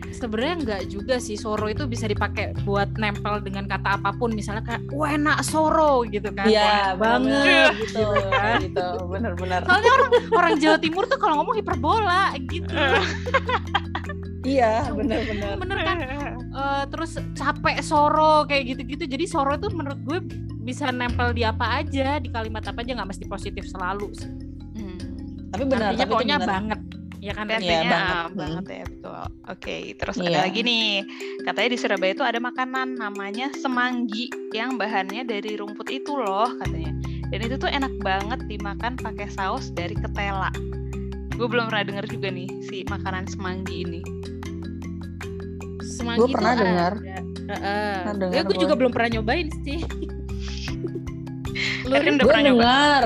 sebenarnya 0.09 0.57
nggak 0.59 0.83
juga 0.88 1.20
sih 1.20 1.37
soro 1.37 1.68
itu 1.68 1.85
bisa 1.85 2.09
dipakai 2.09 2.57
buat 2.64 2.88
nempel 2.96 3.37
dengan 3.38 3.68
kata 3.68 4.01
apa 4.01 4.16
pun 4.16 4.33
misalnya 4.33 4.64
kayak 4.64 4.88
wah 4.88 5.12
enak 5.12 5.44
soro 5.44 6.09
gitu 6.09 6.33
kan 6.33 6.49
Iya, 6.49 6.96
banget 6.96 7.77
gitu 7.85 8.01
kan 8.27 8.64
gitu 8.64 8.87
bener-bener 9.05 9.61
soalnya 9.62 9.92
orang 9.92 10.11
orang 10.33 10.53
Jawa 10.57 10.79
Timur 10.81 11.05
tuh 11.05 11.20
kalau 11.20 11.37
ngomong 11.37 11.61
hiperbola 11.61 12.33
gitu 12.42 12.64
iya 14.46 14.87
bener-bener 14.96 15.59
bener 15.59 15.78
kan 15.82 15.98
Eh, 16.56 16.85
terus 16.88 17.20
capek 17.37 17.85
soro 17.85 18.48
kayak 18.48 18.72
gitu-gitu 18.72 19.04
jadi 19.04 19.28
soro 19.28 19.52
itu 19.54 19.68
menurut 19.68 20.00
gue 20.02 20.18
bisa 20.59 20.88
nempel 20.88 21.30
di 21.30 21.44
apa 21.44 21.85
aja 21.85 22.16
di 22.16 22.32
kalimat 22.32 22.64
apa 22.64 22.80
aja 22.80 22.96
nggak 22.96 23.11
mesti 23.12 23.24
positif 23.26 23.68
selalu 23.68 24.09
sih 24.14 24.30
Hmm. 24.72 24.96
tapi 25.48 25.64
benar 25.64 25.92
artinya 25.92 26.00
tapi 26.00 26.11
pokoknya 26.11 26.37
bener. 26.38 26.48
banget 26.48 26.80
ya 27.18 27.32
kan 27.32 27.44
Artinya 27.48 27.64
Iya, 27.66 27.80
banget. 27.87 28.14
ah, 28.14 28.24
Hmm. 28.24 28.37
banget 28.37 28.64
ya 28.70 28.85
betul. 28.87 29.22
Oke, 29.46 29.76
terus 29.94 30.16
ada 30.16 30.28
Iya. 30.28 30.40
lagi 30.42 30.61
nih. 30.62 30.90
Katanya 31.42 31.68
di 31.68 31.78
Surabaya 31.80 32.12
itu 32.12 32.22
ada 32.22 32.38
makanan 32.38 32.88
namanya 32.94 33.46
semanggi 33.52 34.24
yang 34.52 34.76
bahannya 34.76 35.22
dari 35.24 35.56
rumput 35.56 35.88
itu 35.88 36.12
loh 36.12 36.46
katanya. 36.56 36.92
Dan 37.26 37.38
itu 37.42 37.56
tuh 37.56 37.66
enak 37.66 37.90
banget 37.98 38.46
dimakan 38.46 38.94
pakai 38.94 39.26
saus 39.28 39.68
dari 39.70 39.92
ketela. 39.92 40.54
Gue 41.35 41.46
belum 41.46 41.66
pernah 41.66 41.85
denger 41.85 42.06
juga 42.06 42.28
nih 42.30 42.46
si 42.62 42.85
makanan 42.85 43.26
semanggi 43.26 43.82
ini. 43.82 44.00
Semanggi 45.96 46.20
Gue 46.20 46.28
itu 46.28 46.37
pernah 46.37 46.54
dengar. 46.54 46.92
Heeh. 47.46 47.94
Pernah 48.04 48.28
ya 48.37 48.42
gue 48.44 48.56
juga 48.61 48.74
belum 48.76 48.92
pernah 48.92 49.09
nyobain 49.16 49.48
sih 49.64 49.80
lu 51.87 51.92
Erin 51.94 52.18
udah 52.18 52.24
gue 52.24 52.28
pernah 52.28 52.44
nyoba? 52.44 52.61
dengar 52.61 53.04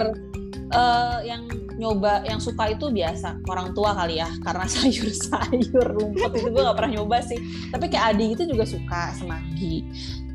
eh, 0.70 1.18
yang 1.28 1.42
nyoba 1.80 2.12
yang 2.28 2.40
suka 2.42 2.76
itu 2.76 2.92
biasa 2.92 3.40
orang 3.48 3.72
tua 3.72 3.96
kali 3.96 4.20
ya 4.20 4.28
karena 4.44 4.64
sayur-sayur 4.74 5.86
rumput 5.96 6.30
itu 6.36 6.48
gue 6.52 6.62
gak 6.62 6.76
pernah 6.76 6.92
nyoba 7.00 7.16
sih 7.24 7.38
tapi 7.72 7.88
kayak 7.88 8.16
Adi 8.16 8.26
itu 8.36 8.42
juga 8.44 8.64
suka 8.68 9.14
semanggi 9.16 9.84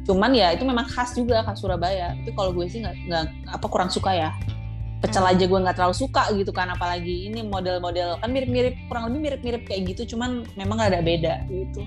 cuman 0.06 0.32
ya 0.38 0.54
itu 0.54 0.62
memang 0.66 0.86
khas 0.86 1.18
juga 1.18 1.42
khas 1.42 1.62
Surabaya 1.62 2.14
tapi 2.22 2.32
kalau 2.38 2.54
gue 2.54 2.66
sih 2.70 2.82
nggak 2.86 2.96
nggak 3.10 3.24
apa 3.58 3.66
kurang 3.70 3.90
suka 3.90 4.14
ya 4.14 4.30
pecel 5.02 5.26
Hmm. 5.26 5.34
aja 5.34 5.44
gue 5.50 5.60
nggak 5.66 5.76
terlalu 5.82 5.96
suka 5.98 6.24
gitu 6.34 6.54
kan 6.54 6.70
apalagi 6.70 7.30
ini 7.30 7.42
model-model 7.46 8.22
kan 8.22 8.30
mirip-mirip 8.30 8.78
kurang 8.86 9.10
lebih 9.10 9.22
mirip-mirip 9.34 9.62
kayak 9.66 9.82
gitu 9.94 10.14
cuman 10.14 10.46
memang 10.54 10.78
ada 10.78 11.02
beda 11.02 11.46
gitu 11.50 11.82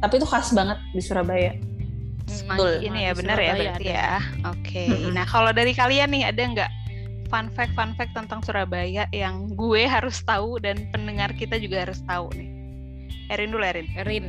tapi 0.00 0.18
itu 0.18 0.26
khas 0.26 0.52
banget 0.56 0.80
di 0.96 1.02
Surabaya 1.04 1.52
Betul. 2.30 2.86
Ini 2.86 2.98
ya 3.10 3.12
benar 3.14 3.38
ya 3.38 3.52
berarti 3.58 3.86
ada. 3.90 3.98
ya. 3.98 4.12
Oke. 4.46 4.86
Okay. 4.86 5.10
Nah 5.10 5.26
kalau 5.26 5.50
dari 5.50 5.72
kalian 5.74 6.14
nih 6.14 6.30
ada 6.30 6.42
nggak 6.42 6.70
fun 7.30 7.46
fact 7.54 7.74
fun 7.74 7.94
fact 7.94 8.14
tentang 8.14 8.42
Surabaya 8.42 9.06
yang 9.10 9.50
gue 9.54 9.82
harus 9.86 10.22
tahu 10.22 10.58
dan 10.62 10.90
pendengar 10.94 11.34
kita 11.34 11.58
juga 11.58 11.86
harus 11.86 11.98
tahu 12.06 12.30
nih. 12.38 12.50
Erin 13.30 13.50
dulu 13.54 13.62
Erin. 13.62 13.86
Erin. 13.98 14.26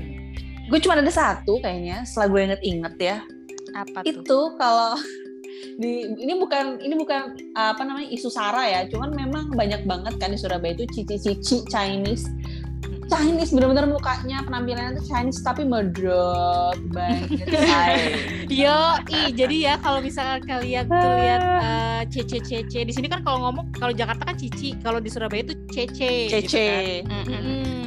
Gue 0.70 0.80
cuma 0.82 0.98
ada 0.98 1.14
satu 1.14 1.62
kayaknya. 1.62 2.06
Setelah 2.06 2.28
gue 2.30 2.42
inget-inget 2.50 2.96
ya. 2.98 3.18
Apa 3.78 4.06
tuh? 4.06 4.10
Itu 4.10 4.40
kalau 4.58 4.98
di 5.82 6.14
ini 6.18 6.34
bukan 6.38 6.82
ini 6.82 6.94
bukan 6.98 7.54
apa 7.54 7.82
namanya 7.86 8.10
isu 8.10 8.30
sara 8.34 8.66
ya 8.66 8.82
cuman 8.90 9.14
memang 9.14 9.54
banyak 9.54 9.86
banget 9.86 10.18
kan 10.18 10.34
di 10.34 10.40
Surabaya 10.40 10.74
itu 10.74 10.86
cici-cici 10.90 11.66
Chinese 11.70 12.26
Chinese 13.12 13.52
bener-bener 13.52 13.92
mukanya 13.92 14.40
penampilannya 14.48 14.96
tuh 14.96 15.06
Chinese 15.12 15.44
tapi 15.44 15.68
medrot 15.68 16.80
banget. 16.96 17.44
Yo 18.64 18.96
i 19.12 19.36
jadi 19.36 19.56
ya 19.68 19.74
kalau 19.84 20.00
misalnya 20.00 20.40
kalian 20.48 20.88
tuh 20.88 21.12
lihat 21.20 21.44
uh, 21.44 22.02
cece 22.08 22.40
cece 22.40 22.88
di 22.88 22.94
sini 22.96 23.12
kan 23.12 23.20
kalau 23.28 23.44
ngomong 23.44 23.68
kalau 23.76 23.92
Jakarta 23.92 24.24
kan 24.32 24.40
cici 24.40 24.80
kalau 24.80 25.04
di 25.04 25.12
Surabaya 25.12 25.44
itu 25.44 25.60
cece 25.68 26.32
cece. 26.32 26.48
gitu 26.48 26.64
kan. 27.04 27.12
mm 27.12 27.24
-hmm. 27.28 27.84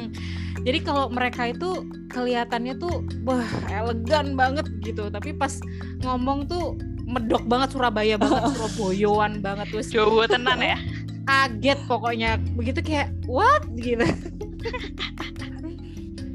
jadi 0.61 0.79
kalau 0.85 1.09
mereka 1.09 1.49
itu 1.49 1.89
kelihatannya 2.13 2.77
tuh 2.77 3.01
wah 3.25 3.49
elegan 3.73 4.37
banget 4.37 4.69
gitu 4.85 5.09
tapi 5.09 5.33
pas 5.33 5.57
ngomong 6.05 6.45
tuh 6.45 6.77
medok 7.05 7.45
banget 7.49 7.73
Surabaya 7.73 8.15
banget 8.17 8.41
Surabayaan 8.53 9.41
banget 9.41 9.67
terus 9.73 9.87
Jawa 9.89 10.29
tenan 10.29 10.61
ya 10.61 10.77
kaget 11.25 11.79
pokoknya. 11.89 12.37
Begitu 12.55 12.79
kayak 12.85 13.09
what? 13.25 13.65
Gitu. 13.77 14.05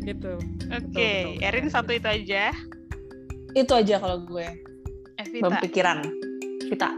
Gitu. 0.01 0.33
Oke 0.73 0.91
okay. 0.91 1.39
Erin 1.45 1.71
satu 1.71 1.95
itu 1.95 2.09
aja. 2.09 2.51
Itu 3.55 3.73
aja 3.79 4.01
kalau 4.01 4.27
gue. 4.27 4.49
Evita. 5.21 5.61
pikiran 5.61 6.01
kita 6.73 6.89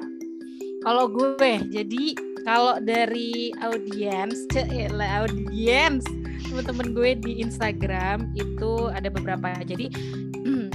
kalau 0.87 1.11
gue 1.11 1.53
jadi 1.75 2.05
kalau 2.47 2.79
dari 2.83 3.51
audiens 3.63 4.47
lah 4.91 5.27
audiens 5.27 6.07
teman-teman 6.53 6.93
gue 6.93 7.11
di 7.17 7.33
Instagram 7.41 8.35
itu 8.37 8.93
ada 8.93 9.09
beberapa. 9.09 9.57
Jadi 9.65 9.89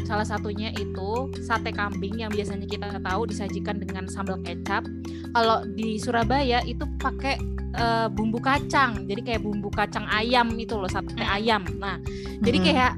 salah 0.07 0.23
satunya 0.23 0.71
itu 0.79 1.27
sate 1.43 1.75
kambing 1.75 2.23
yang 2.23 2.31
biasanya 2.31 2.63
kita 2.63 2.87
tahu 3.03 3.27
disajikan 3.27 3.83
dengan 3.83 4.07
sambal 4.07 4.39
kecap. 4.39 4.87
Kalau 5.35 5.67
di 5.75 5.99
Surabaya 5.99 6.63
itu 6.63 6.87
pakai 6.95 7.35
uh, 7.75 8.07
bumbu 8.07 8.39
kacang. 8.39 9.03
Jadi 9.03 9.21
kayak 9.27 9.43
bumbu 9.43 9.67
kacang 9.67 10.07
ayam 10.07 10.55
itu 10.55 10.79
loh 10.79 10.87
sate 10.87 11.11
hmm. 11.11 11.27
ayam. 11.27 11.61
Nah 11.75 11.99
hmm. 11.99 12.39
jadi 12.39 12.57
kayak 12.63 12.91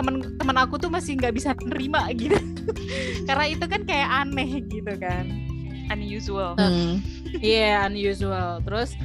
temen-temen 0.00 0.56
aku 0.56 0.80
tuh 0.80 0.88
masih 0.88 1.20
nggak 1.20 1.36
bisa 1.36 1.52
nerima 1.68 2.08
gitu. 2.16 2.40
Karena 3.28 3.44
itu 3.44 3.64
kan 3.68 3.84
kayak 3.84 4.08
aneh 4.24 4.64
gitu 4.64 4.92
kan. 4.96 5.28
Unusual. 5.92 6.56
Hmm. 6.56 7.04
iya 7.44 7.84
yeah, 7.84 7.92
unusual. 7.92 8.64
Terus 8.64 8.96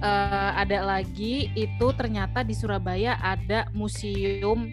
uh, 0.00 0.50
ada 0.56 0.80
lagi 0.80 1.52
itu 1.52 1.86
ternyata 1.92 2.40
di 2.40 2.56
Surabaya 2.56 3.20
ada 3.20 3.68
museum 3.76 4.72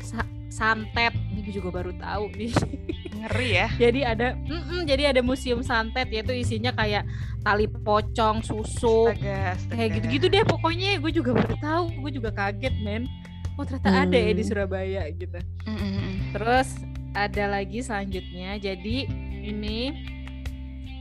santet 0.53 1.15
gue 1.43 1.53
juga 1.53 1.69
baru 1.69 1.91
tahu 1.99 2.31
nih. 2.33 2.51
Ngeri 3.19 3.49
ya. 3.51 3.67
Jadi 3.75 3.99
ada 4.07 4.27
mm 4.35 4.61
-mm, 4.63 4.81
jadi 4.87 5.03
ada 5.11 5.21
museum 5.21 5.59
santet 5.61 6.07
yaitu 6.09 6.31
isinya 6.31 6.71
kayak 6.71 7.03
tali 7.43 7.67
pocong 7.67 8.39
susu 8.41 9.11
astaga, 9.11 9.59
astaga. 9.59 9.75
kayak 9.75 9.89
gitu-gitu 9.99 10.25
deh 10.31 10.43
pokoknya. 10.47 10.97
Gue 11.03 11.11
juga 11.11 11.31
baru 11.35 11.55
tahu 11.59 11.85
gue 12.07 12.11
juga 12.15 12.29
kaget 12.31 12.75
men. 12.81 13.05
Oh 13.59 13.67
ternyata 13.67 13.91
hmm. 13.93 14.03
ada 14.09 14.17
ya 14.17 14.31
di 14.33 14.43
Surabaya 14.43 15.03
gitu. 15.13 15.39
Mm 15.69 15.77
-hmm. 15.77 16.09
terus 16.33 16.69
ada 17.13 17.43
lagi 17.59 17.79
selanjutnya. 17.85 18.57
Jadi 18.57 19.05
ini 19.43 19.79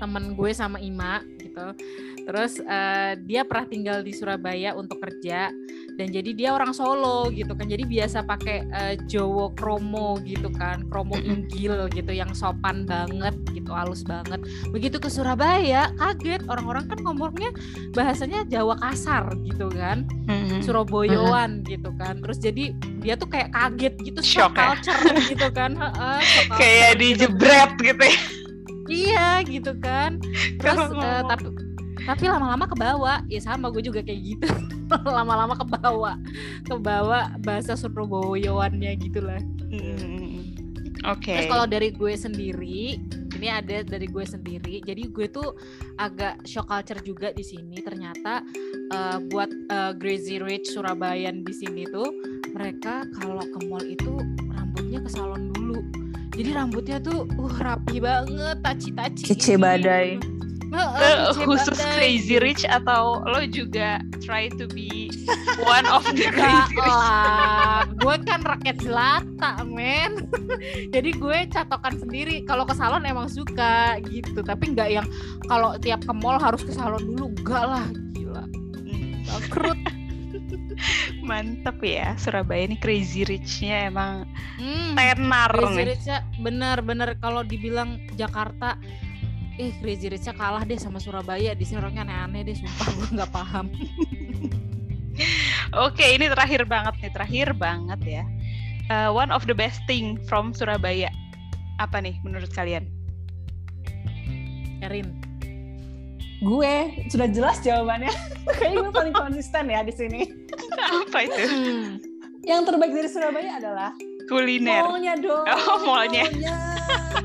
temen 0.02 0.34
gue 0.34 0.50
sama 0.50 0.82
Ima 0.82 1.22
gitu. 1.52 1.66
Terus 2.24 2.64
uh, 2.64 3.12
dia 3.28 3.44
pernah 3.44 3.68
tinggal 3.68 3.98
di 4.00 4.16
Surabaya 4.16 4.72
untuk 4.72 5.04
kerja 5.04 5.52
dan 6.00 6.08
jadi 6.08 6.30
dia 6.32 6.48
orang 6.56 6.72
Solo 6.72 7.28
gitu 7.28 7.52
kan. 7.52 7.68
Jadi 7.68 7.84
biasa 7.84 8.24
pakai 8.24 8.64
uh, 8.72 8.94
Jowo 9.04 9.52
kromo 9.52 10.16
gitu 10.24 10.48
kan 10.56 10.88
kromo 10.88 11.20
inggil 11.20 11.92
gitu 11.92 12.12
yang 12.16 12.32
sopan 12.32 12.88
banget 12.88 13.36
gitu 13.52 13.76
halus 13.76 14.00
banget. 14.00 14.40
Begitu 14.72 14.96
ke 14.96 15.12
Surabaya 15.12 15.92
kaget. 16.00 16.48
Orang-orang 16.48 16.88
kan 16.88 16.98
ngomongnya 17.04 17.52
bahasanya 17.92 18.48
Jawa 18.48 18.80
kasar 18.80 19.28
gitu 19.44 19.68
kan. 19.68 20.08
Surabayaan 20.64 21.66
gitu 21.68 21.92
kan. 22.00 22.24
Terus 22.24 22.38
jadi 22.40 22.64
dia 23.02 23.14
tuh 23.18 23.28
kayak 23.28 23.52
kaget 23.52 23.94
gitu 24.00 24.20
shock 24.24 24.56
ya? 24.56 24.72
culture 24.72 25.02
gitu 25.28 25.48
kan. 25.52 25.76
Kayak 26.56 26.96
dijebret 27.02 27.72
gitu 27.76 28.04
ya 28.08 28.41
iya 28.90 29.42
gitu 29.44 29.76
kan. 29.78 30.18
Terus 30.60 30.80
uh, 30.94 31.22
tapi 31.26 31.46
tapi 32.02 32.24
lama-lama 32.26 32.66
ke 32.66 32.76
bawah. 32.76 33.18
Ya 33.30 33.40
sama 33.42 33.70
gue 33.70 33.82
juga 33.84 34.02
kayak 34.02 34.20
gitu. 34.22 34.48
Lama-lama 35.16 35.54
ke 35.54 35.66
bawah. 35.66 36.16
Ke 36.66 36.74
bawah 36.78 37.30
bahasa 37.42 37.78
Surabayaan 37.78 38.74
gitu 38.98 39.20
lah. 39.22 39.40
Hmm. 39.72 40.52
oke. 41.08 41.24
Okay. 41.24 41.34
terus 41.34 41.48
kalau 41.48 41.64
dari 41.64 41.88
gue 41.94 42.12
sendiri 42.12 43.00
ini 43.38 43.48
ada 43.48 43.82
dari 43.86 44.06
gue 44.10 44.24
sendiri. 44.26 44.82
Jadi 44.82 45.08
gue 45.08 45.26
tuh 45.30 45.54
agak 45.98 46.42
shock 46.46 46.68
culture 46.68 47.00
juga 47.02 47.30
di 47.30 47.42
sini. 47.46 47.78
Ternyata 47.80 48.42
uh, 48.92 49.18
buat 49.30 49.50
uh, 49.70 49.92
Crazy 49.96 50.42
Rich 50.42 50.74
Surabayan 50.74 51.46
di 51.46 51.54
sini 51.54 51.86
tuh 51.88 52.10
mereka 52.52 53.08
kalau 53.16 53.40
ke 53.40 53.58
mall 53.66 53.82
itu 53.82 54.12
rambutnya 54.52 55.00
ke 55.00 55.10
salon 55.10 55.48
dulu 55.56 56.01
jadi 56.32 56.50
rambutnya 56.56 56.98
tuh 56.98 57.28
uh 57.28 57.56
rapi 57.60 58.00
banget 58.00 58.56
taci-taci 58.64 59.24
kece 59.28 59.54
badai 59.60 60.16
uh, 60.72 61.32
khusus 61.46 61.78
crazy 61.94 62.40
rich 62.40 62.64
atau 62.64 63.20
lo 63.22 63.44
juga 63.44 64.00
try 64.24 64.48
to 64.48 64.64
be 64.70 65.12
one 65.62 65.84
of 65.90 66.02
the 66.16 66.26
crazy 66.36 66.76
rich? 66.78 66.88
lah, 66.88 67.84
gue 67.98 68.16
kan 68.24 68.40
rakyat 68.42 68.76
jelata, 68.80 69.60
men. 69.66 70.30
Jadi 70.94 71.10
gue 71.18 71.38
catokan 71.50 71.98
sendiri. 71.98 72.46
Kalau 72.46 72.64
ke 72.64 72.74
salon 72.74 73.04
emang 73.04 73.28
suka 73.28 73.98
gitu, 74.06 74.40
tapi 74.40 74.72
nggak 74.72 74.88
yang 74.90 75.06
kalau 75.50 75.76
tiap 75.82 76.02
ke 76.06 76.12
mall 76.14 76.38
harus 76.38 76.62
ke 76.62 76.72
salon 76.72 77.02
dulu, 77.02 77.34
enggak 77.34 77.64
lah, 77.66 77.86
gila. 78.14 78.44
Bangkrut. 79.26 79.81
Mantap 81.32 81.80
ya. 81.80 82.12
Surabaya 82.20 82.68
ini 82.68 82.76
crazy 82.76 83.24
rich-nya 83.24 83.88
emang 83.88 84.28
hmm, 84.60 84.92
tenar 84.92 85.48
crazy 85.48 85.72
nih. 85.72 85.86
Rich-nya 85.96 86.18
bener-bener 86.44 87.16
kalau 87.16 87.40
dibilang 87.40 87.96
Jakarta 88.20 88.76
eh 89.60 89.72
Crazy 89.84 90.08
rich 90.08 90.28
kalah 90.32 90.64
deh 90.64 90.76
sama 90.76 91.00
Surabaya. 91.00 91.56
Di 91.56 91.64
sini 91.64 91.80
orangnya 91.80 92.04
aneh-aneh 92.04 92.52
deh 92.52 92.56
sumpah 92.56 92.88
gue 93.00 93.08
nggak 93.16 93.32
paham. 93.32 93.66
Oke 95.88 96.04
ini 96.16 96.28
terakhir 96.28 96.68
banget 96.68 97.00
nih 97.00 97.12
terakhir 97.12 97.48
banget 97.56 98.00
ya. 98.04 98.24
Uh, 98.92 99.08
one 99.08 99.32
of 99.32 99.48
the 99.48 99.56
best 99.56 99.80
thing 99.88 100.20
from 100.28 100.52
Surabaya. 100.52 101.08
Apa 101.80 102.00
nih 102.00 102.16
menurut 102.20 102.52
kalian? 102.52 102.88
Erin 104.84 105.31
gue 106.42 106.74
sudah 107.06 107.28
jelas 107.30 107.62
jawabannya. 107.62 108.10
Kayaknya 108.58 108.78
gue 108.82 108.92
paling 108.92 109.14
konsisten 109.14 109.70
ya 109.70 109.80
di 109.86 109.94
sini. 109.94 110.26
Apa 110.90 111.18
itu? 111.24 111.42
Yang 112.50 112.60
terbaik 112.74 112.92
dari 112.92 113.08
Surabaya 113.08 113.62
adalah 113.62 113.94
kuliner. 114.26 114.82
mallnya 114.82 115.14
dong. 115.22 115.46
Oh 115.46 115.78
mallnya. 115.86 116.26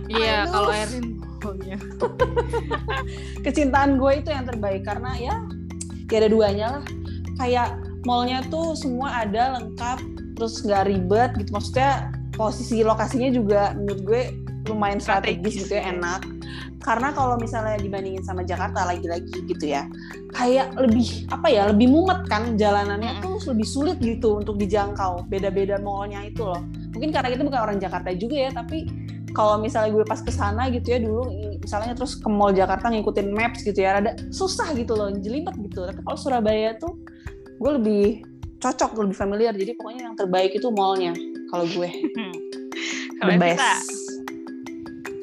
Iya 0.08 0.48
kalau 0.48 0.72
Erin 0.72 1.20
pokoknya 1.20 1.80
kecintaan 3.44 4.00
gue 4.00 4.24
itu 4.24 4.30
yang 4.32 4.48
terbaik 4.48 4.88
karena 4.88 5.12
ya 5.20 5.36
ya 6.08 6.16
ada 6.24 6.30
duanya 6.32 6.68
lah. 6.80 6.84
Kayak 7.40 7.70
mallnya 8.08 8.40
tuh 8.48 8.76
semua 8.76 9.24
ada 9.28 9.60
lengkap 9.60 10.00
terus 10.40 10.64
nggak 10.64 10.88
ribet 10.88 11.32
gitu. 11.40 11.52
Maksudnya 11.52 12.12
posisi 12.36 12.84
lokasinya 12.88 13.32
juga 13.32 13.76
menurut 13.76 14.02
gue 14.08 14.22
lumayan 14.72 15.00
strategis, 15.00 15.68
gitu 15.68 15.76
ya 15.76 15.92
enak 15.92 16.37
karena 16.82 17.12
kalau 17.12 17.36
misalnya 17.36 17.76
dibandingin 17.82 18.24
sama 18.24 18.46
Jakarta 18.48 18.88
lagi-lagi 18.88 19.44
gitu 19.44 19.66
ya 19.66 19.90
kayak 20.36 20.76
lebih 20.78 21.28
apa 21.34 21.48
ya 21.50 21.68
lebih 21.72 21.90
mumet 21.90 22.24
kan 22.30 22.56
jalanannya 22.56 23.20
tuh 23.24 23.38
lebih 23.52 23.68
sulit 23.68 23.98
gitu 24.00 24.38
untuk 24.40 24.60
dijangkau. 24.60 25.26
Beda-beda 25.32 25.80
mallnya 25.82 26.24
itu 26.28 26.44
loh. 26.44 26.62
Mungkin 26.94 27.10
karena 27.10 27.34
kita 27.34 27.44
bukan 27.48 27.62
orang 27.62 27.78
Jakarta 27.80 28.12
juga 28.14 28.36
ya 28.38 28.52
tapi 28.52 28.88
kalau 29.36 29.60
misalnya 29.62 29.94
gue 29.94 30.06
pas 30.08 30.18
ke 30.18 30.34
sana 30.34 30.72
gitu 30.74 30.98
ya 30.98 31.00
dulu 31.04 31.30
misalnya 31.62 31.94
terus 31.94 32.18
ke 32.18 32.26
mall 32.26 32.56
Jakarta 32.56 32.90
ngikutin 32.90 33.28
maps 33.30 33.62
gitu 33.62 33.86
ya 33.86 34.02
ada 34.02 34.18
susah 34.34 34.74
gitu 34.74 34.98
loh 34.98 35.14
jelimet 35.14 35.56
gitu. 35.58 35.86
Tapi 35.86 36.00
kalau 36.04 36.18
Surabaya 36.18 36.76
tuh 36.78 36.98
gue 37.58 37.72
lebih 37.82 38.04
cocok 38.62 38.98
lebih 39.06 39.18
familiar. 39.18 39.54
Jadi 39.54 39.78
pokoknya 39.78 40.12
yang 40.12 40.16
terbaik 40.18 40.54
itu 40.54 40.68
mallnya 40.74 41.14
kalau 41.52 41.66
gue. 41.68 41.90
Hmm. 43.18 43.34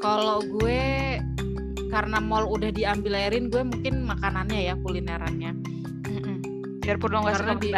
kalau 0.02 0.42
gue 0.42 1.03
karena 1.94 2.18
mall 2.18 2.50
udah 2.50 2.74
diambil 2.74 3.14
Erin 3.14 3.46
gue 3.46 3.62
mungkin 3.62 4.02
makanannya 4.02 4.60
ya 4.66 4.74
kulinerannya 4.82 5.54
biarpun 6.84 7.10
lo 7.16 7.18
nggak 7.24 7.36
suka 7.40 7.54
di, 7.56 7.72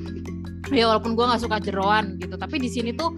ya 0.78 0.88
walaupun 0.88 1.12
gue 1.12 1.24
nggak 1.28 1.42
suka 1.42 1.58
jeroan 1.60 2.16
gitu 2.16 2.38
tapi 2.40 2.56
di 2.56 2.70
sini 2.72 2.96
tuh 2.96 3.12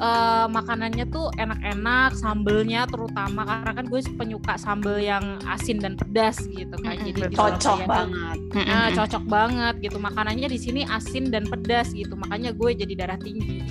uh, 0.00 0.46
makanannya 0.48 1.04
tuh 1.12 1.28
enak-enak, 1.36 2.16
sambelnya 2.16 2.88
terutama 2.88 3.44
karena 3.44 3.70
kan 3.76 3.84
gue 3.86 4.00
penyuka 4.16 4.56
sambel 4.56 4.96
yang 4.98 5.38
asin 5.46 5.78
dan 5.78 5.94
pedas 5.94 6.40
gitu 6.48 6.74
kan. 6.80 6.96
Mm-hmm. 6.96 7.14
Jadi 7.14 7.36
cocok 7.36 7.78
banget. 7.84 8.38
Nah, 8.56 8.88
cocok 8.96 9.24
banget 9.28 9.74
gitu. 9.84 10.00
Makanannya 10.00 10.48
di 10.48 10.58
sini 10.58 10.88
asin 10.88 11.28
dan 11.30 11.44
pedas 11.46 11.92
gitu. 11.92 12.16
Makanya 12.16 12.56
gue 12.56 12.70
jadi 12.74 12.94
darah 12.96 13.20
tinggi. 13.20 13.60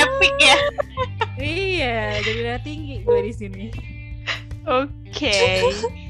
Epic 0.00 0.34
ya. 0.40 0.56
iya, 1.40 2.20
jadi 2.24 2.60
tinggi 2.64 3.04
gue 3.04 3.20
di 3.24 3.32
sini. 3.32 3.66
Oke. 4.66 5.62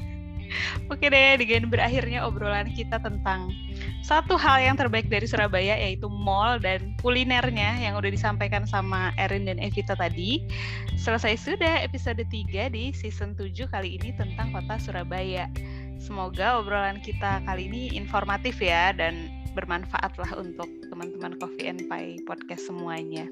Oke 0.87 1.11
deh, 1.11 1.35
dengan 1.35 1.67
berakhirnya 1.67 2.23
obrolan 2.23 2.71
kita 2.71 3.03
tentang 3.03 3.51
satu 3.99 4.39
hal 4.39 4.63
yang 4.63 4.79
terbaik 4.79 5.11
dari 5.11 5.27
Surabaya 5.27 5.75
yaitu 5.75 6.07
mall 6.07 6.63
dan 6.63 6.95
kulinernya 7.03 7.75
yang 7.83 7.99
udah 7.99 8.07
disampaikan 8.07 8.63
sama 8.63 9.11
Erin 9.19 9.43
dan 9.43 9.59
Evita 9.59 9.99
tadi. 9.99 10.47
Selesai 10.95 11.35
sudah 11.35 11.83
episode 11.83 12.23
3 12.23 12.71
di 12.71 12.95
season 12.95 13.35
7 13.35 13.67
kali 13.67 13.99
ini 13.99 14.15
tentang 14.15 14.55
kota 14.55 14.79
Surabaya. 14.79 15.51
Semoga 15.99 16.63
obrolan 16.63 17.03
kita 17.03 17.43
kali 17.43 17.67
ini 17.67 17.91
informatif 17.91 18.63
ya 18.63 18.95
dan 18.95 19.27
bermanfaat 19.51 20.15
lah 20.15 20.31
untuk 20.39 20.69
teman-teman 20.87 21.35
Coffee 21.41 21.67
and 21.67 21.83
Pie 21.91 22.23
podcast 22.23 22.71
semuanya. 22.71 23.27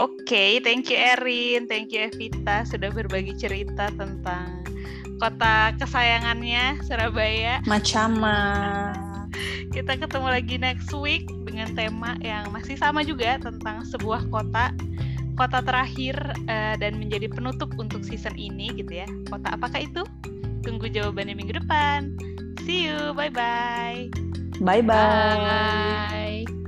Oke, 0.00 0.24
okay, 0.24 0.50
thank 0.64 0.88
you 0.88 0.96
Erin, 0.96 1.68
thank 1.68 1.92
you 1.92 2.08
Evita 2.08 2.64
sudah 2.64 2.88
berbagi 2.88 3.36
cerita 3.36 3.92
tentang 3.92 4.64
kota 5.20 5.76
kesayangannya 5.76 6.80
Surabaya. 6.82 7.60
Macam 7.68 8.16
Kita 9.72 9.96
ketemu 10.00 10.28
lagi 10.28 10.56
next 10.56 10.92
week 10.96 11.28
dengan 11.44 11.72
tema 11.76 12.16
yang 12.24 12.48
masih 12.52 12.76
sama 12.80 13.04
juga 13.04 13.36
tentang 13.40 13.84
sebuah 13.84 14.28
kota 14.32 14.72
kota 15.36 15.64
terakhir 15.64 16.16
uh, 16.48 16.74
dan 16.76 16.96
menjadi 17.00 17.28
penutup 17.28 17.72
untuk 17.76 18.04
season 18.04 18.36
ini 18.36 18.72
gitu 18.72 19.04
ya. 19.04 19.08
Kota 19.28 19.56
apakah 19.56 19.80
itu? 19.80 20.04
Tunggu 20.64 20.88
jawabannya 20.88 21.36
minggu 21.36 21.56
depan. 21.60 22.16
See 22.64 22.88
you. 22.88 23.12
Bye-bye. 23.12 24.08
Bye-bye. 24.62 26.44
Bye. 26.46 26.61